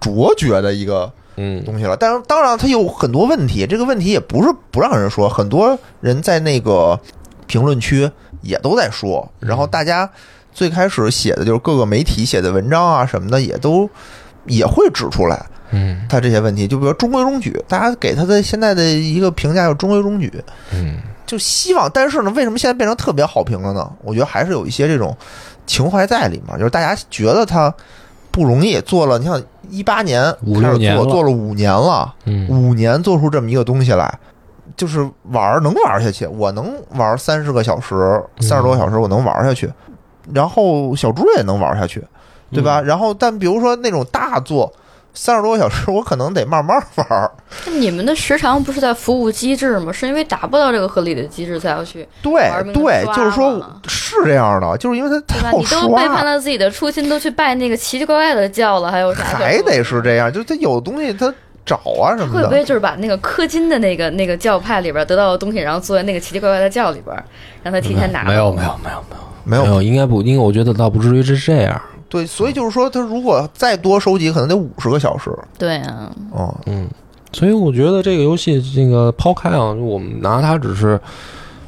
[0.00, 1.96] 卓绝的一个嗯，东西了。
[1.96, 6.98] 但是当然它有很多问题，这个问题也不是不让人说，很多人在那个
[7.46, 8.10] 评论区
[8.42, 10.08] 也都在说，然后大家
[10.52, 13.88] 最开始写的就是各个媒体写的文章啊什么的，也都
[14.46, 15.44] 也会指出来
[15.74, 16.68] 嗯他这些问题。
[16.68, 20.32] 就比如中规中矩，大家给他的现在的一个评价就是中规中矩，
[20.72, 21.90] 嗯，就希望。
[21.92, 23.90] 但是呢，为什么现在变成特别好评了呢？
[24.02, 25.16] 我觉得还是有一些这种
[25.66, 27.74] 情怀在里面，就是大家觉得他
[28.30, 34.12] 不容易，做了你像一八年五开始做，做了五年了，嗯五年做出这么一个东西来，
[34.76, 39.70] 就是玩儿能玩下去，我能玩三十个小时，三十多个小时我能玩下去，
[40.32, 42.02] 然后小猪也能玩下去，
[42.50, 42.80] 对吧？
[42.80, 44.72] 然后但比如说那种大作。
[45.14, 47.30] 三十多个小时，我可能得慢慢玩儿。
[47.66, 49.92] 那你们的时长不是在服务机制吗？
[49.92, 55.50] 是因为达不到这个合理的机制才要去，对对，就是说是这样的，就是因为他对吧？
[55.52, 59.22] 太你都背叛，了自己的初心，都去拜那个奇奇怪怪的教了，还有啥？
[59.24, 61.32] 还得是这样，就是它有东西他
[61.64, 62.40] 找啊什么的。
[62.40, 67.16] 会不会就是把那个氪金的那个那个教派里边得到的东西，然后做在那个奇奇怪怪的教里边，
[67.62, 68.24] 让他提前拿？
[68.24, 71.80] 没有没有没有没有，没有没有，应该不，应该我觉得倒不至于是这样。
[72.14, 75.36] 对，所以就是说，他如果再多收集，可能得五十个小时。
[75.58, 76.88] 对啊，哦，嗯，
[77.32, 81.00] 所以我觉得这个游戏，这个抛开啊，我们拿它只是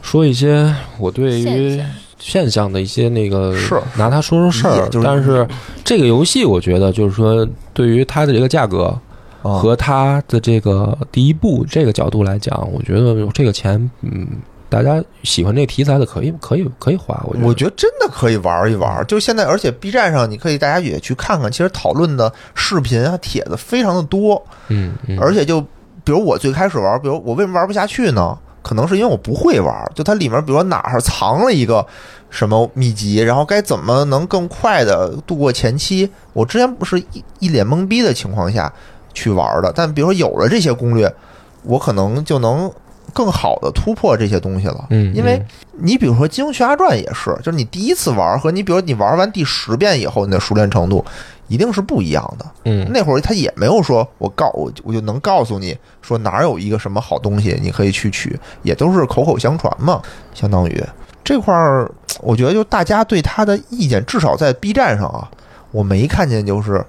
[0.02, 1.82] 说一些我对于
[2.20, 2.72] 现象。
[2.72, 3.76] 的一些那个，是。
[3.96, 5.44] 拿它说说事儿但是
[5.84, 7.44] 这个游戏，我觉得就是说，
[7.74, 8.96] 对于它的这个价格
[9.42, 14.28] 啊和它的这个第一步这个角度来讲，我觉得这个钱，嗯，
[14.68, 17.20] 大家喜欢这个题材的可以可以可以花。
[17.24, 19.06] 我觉得，我觉得真的可以玩一玩。
[19.06, 24.42] 就现在，而且 B 站上你可以大家也去看看，其实讨论的视频啊、帖子非常的多。
[24.68, 25.60] 嗯嗯，而且就
[26.02, 28.36] 比如我最开始玩，比如我为什么玩不下去呢？
[28.62, 31.86] 可能是因为我不会玩，就它里面比如说哪儿藏了一个
[32.30, 36.10] 什么秘籍，然后该怎么能更快的度过前期。
[36.32, 38.72] 我之前不是一一脸懵逼的情况下
[39.14, 41.14] 去玩的，但比如说有了这些攻略，
[41.62, 42.68] 我可能就能
[43.16, 44.88] 更好的突破这些东西了。
[44.90, 51.02] 嗯，因为你比如说《金庸群侠传》也是，就是你第一次玩和你比如你玩完第十遍以后，你的熟练程度
[51.48, 52.44] 一定是不一样的。
[52.64, 60.02] 嗯那会儿他也没有说我告我我就能告诉你说哪儿有一个什么好东西你可以去取，也都是口口相传嘛，
[60.34, 60.84] 相当于
[61.24, 61.90] 这块儿，
[62.20, 65.26] 我觉得就大家对他的意见，至少在 B 站上啊，
[65.70, 66.84] 我没看见就是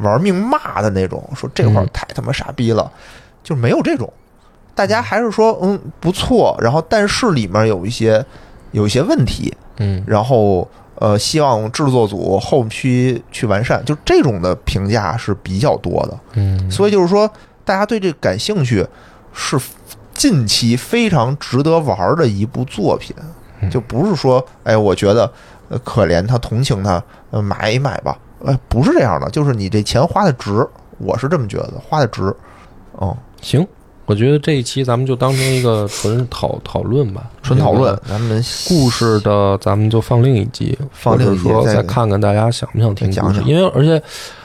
[0.00, 2.92] 玩命骂的那种，说这块太他妈傻逼了，
[3.42, 4.12] 就没有这种。
[4.74, 8.24] 大家还是说嗯不错，然后但是里面有一些
[8.70, 10.02] 有一些问题，嗯。
[10.06, 16.18] 然后呃，希望制作组后期去完善，就这种的评价是比较多的。
[16.34, 17.28] 嗯，所以就是说，
[17.64, 18.86] 大家对这感兴趣，
[19.32, 19.58] 是
[20.14, 23.14] 近期非常值得玩的一部作品，
[23.60, 23.68] 嗯。
[23.68, 25.30] 就不是说，哎，我觉得
[25.68, 30.64] 呃可怜他，同情他，呃，买一买吧，哎，不是这样的，就是你这钱花的值，
[30.98, 32.32] 我是这么觉得，花的值，
[33.00, 33.66] 嗯，行，
[34.12, 43.16] 我觉得这一期咱们就当成一个纯讨讨论吧，纯讨论这个，咱们故事的，咱们就放另一集，放另一说再看看大家想不想听故事。
[43.16, 44.00] 讲讲因为而且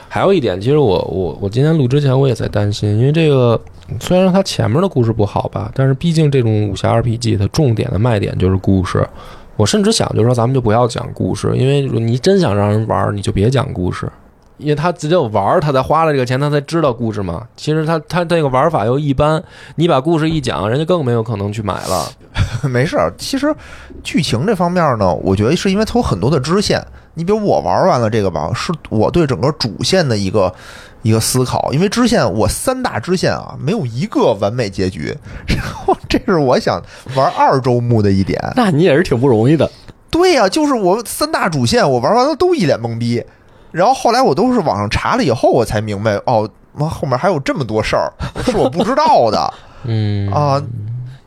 [0.08, 3.60] 还有一点，其实我我我今天录之前我也在担心，因为这个
[4.00, 9.06] 虽然它前面的故事不好吧，但是毕竟这种武侠 RPG 它重点的卖点就是故事。
[9.58, 14.10] 我甚至想，就是说咱们就不要讲故事，因为你真想让人玩，你就别讲故事。
[14.58, 17.48] 因为他只有玩儿，他才花了这个钱，他才知道故事嘛。
[17.56, 19.42] 其实他他这个玩法又一般，
[19.76, 22.12] 你把故事一讲，人家更没有可能去买了。
[22.70, 23.54] 没事儿，其实
[24.04, 26.84] 剧情这方面呢，我觉得是因为它有很多的支线。
[27.14, 30.54] 你比如我玩完了这个吧，是我对整个主线的一个
[31.02, 35.16] 一个思考，因为支线我三大支线啊，没有一个完美结局。
[35.48, 36.82] 然后这是我想
[37.16, 38.40] 玩二周目的一点。
[38.56, 39.70] 那你也是挺不容易的。
[40.10, 43.24] 对呀、就是我三大主线我玩完了都一脸懵逼，
[43.72, 48.12] 然后后来我都是网上查了以后我才明白，哦，妈后面还有这么多事儿
[48.44, 49.54] 是我不知道的。
[49.84, 50.62] 嗯啊，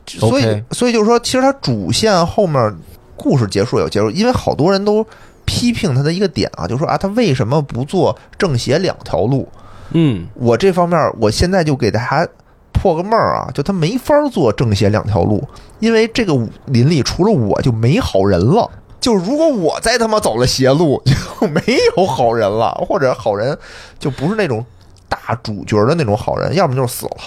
[0.05, 2.75] 所以所以就是说，其实它主线后面
[3.15, 5.05] 故事结束有结束，因为好多人都
[5.45, 9.47] 批评他的一个点啊，就说啊，他为什么不做正邪两条路？
[9.91, 12.27] 嗯，我这方面，我现在就给大家
[12.71, 15.43] 破个闷儿啊，就他没法做正邪两条路，
[15.79, 18.69] 因为这个武林里除了我就没好人了。
[19.01, 21.01] 就是如果我再他妈走了邪路，
[21.41, 21.61] 就没
[21.97, 23.57] 有好人了，或者好人
[23.99, 24.63] 就不是那种
[25.09, 27.17] 大主角的那种好人，要么就是死了，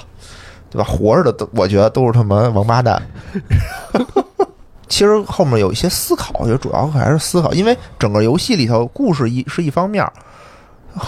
[0.71, 0.85] 对吧？
[0.85, 3.03] 活着的都我觉得都是他妈王八蛋。
[4.87, 10.09] 其实后面有一些思考，我觉得主要还是思考，因为整个游戏里头故事一是一方面，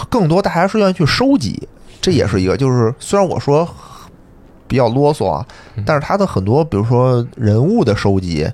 [0.09, 1.65] 更多大家是愿意去收集，
[2.01, 2.57] 这也是一个。
[2.57, 3.65] 就是虽然我说
[4.67, 5.45] 比较啰嗦啊，
[5.85, 8.45] 但是他的很多，比如说人物的收集，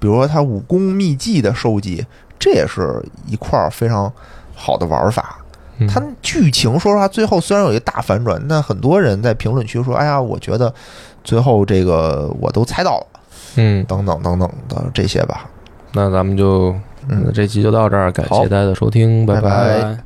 [0.00, 2.04] 比如说他武功秘籍的收集，
[2.38, 4.12] 这也是一块儿非常
[4.56, 5.36] 好的玩法。
[5.78, 5.86] 嗯。
[5.86, 10.74] 它剧情说实话，最后虽然有一个大反转，但很多人在评论区说：“哎呀，我觉得
[11.22, 13.06] 最后这个我都猜到了，
[13.56, 15.48] 嗯，等等等等的这些吧。
[15.92, 16.74] 那咱们就
[17.08, 17.30] 嗯。
[17.32, 19.82] 这期就到这儿，感谢大家的收听，拜拜拜。
[19.82, 20.00] 拜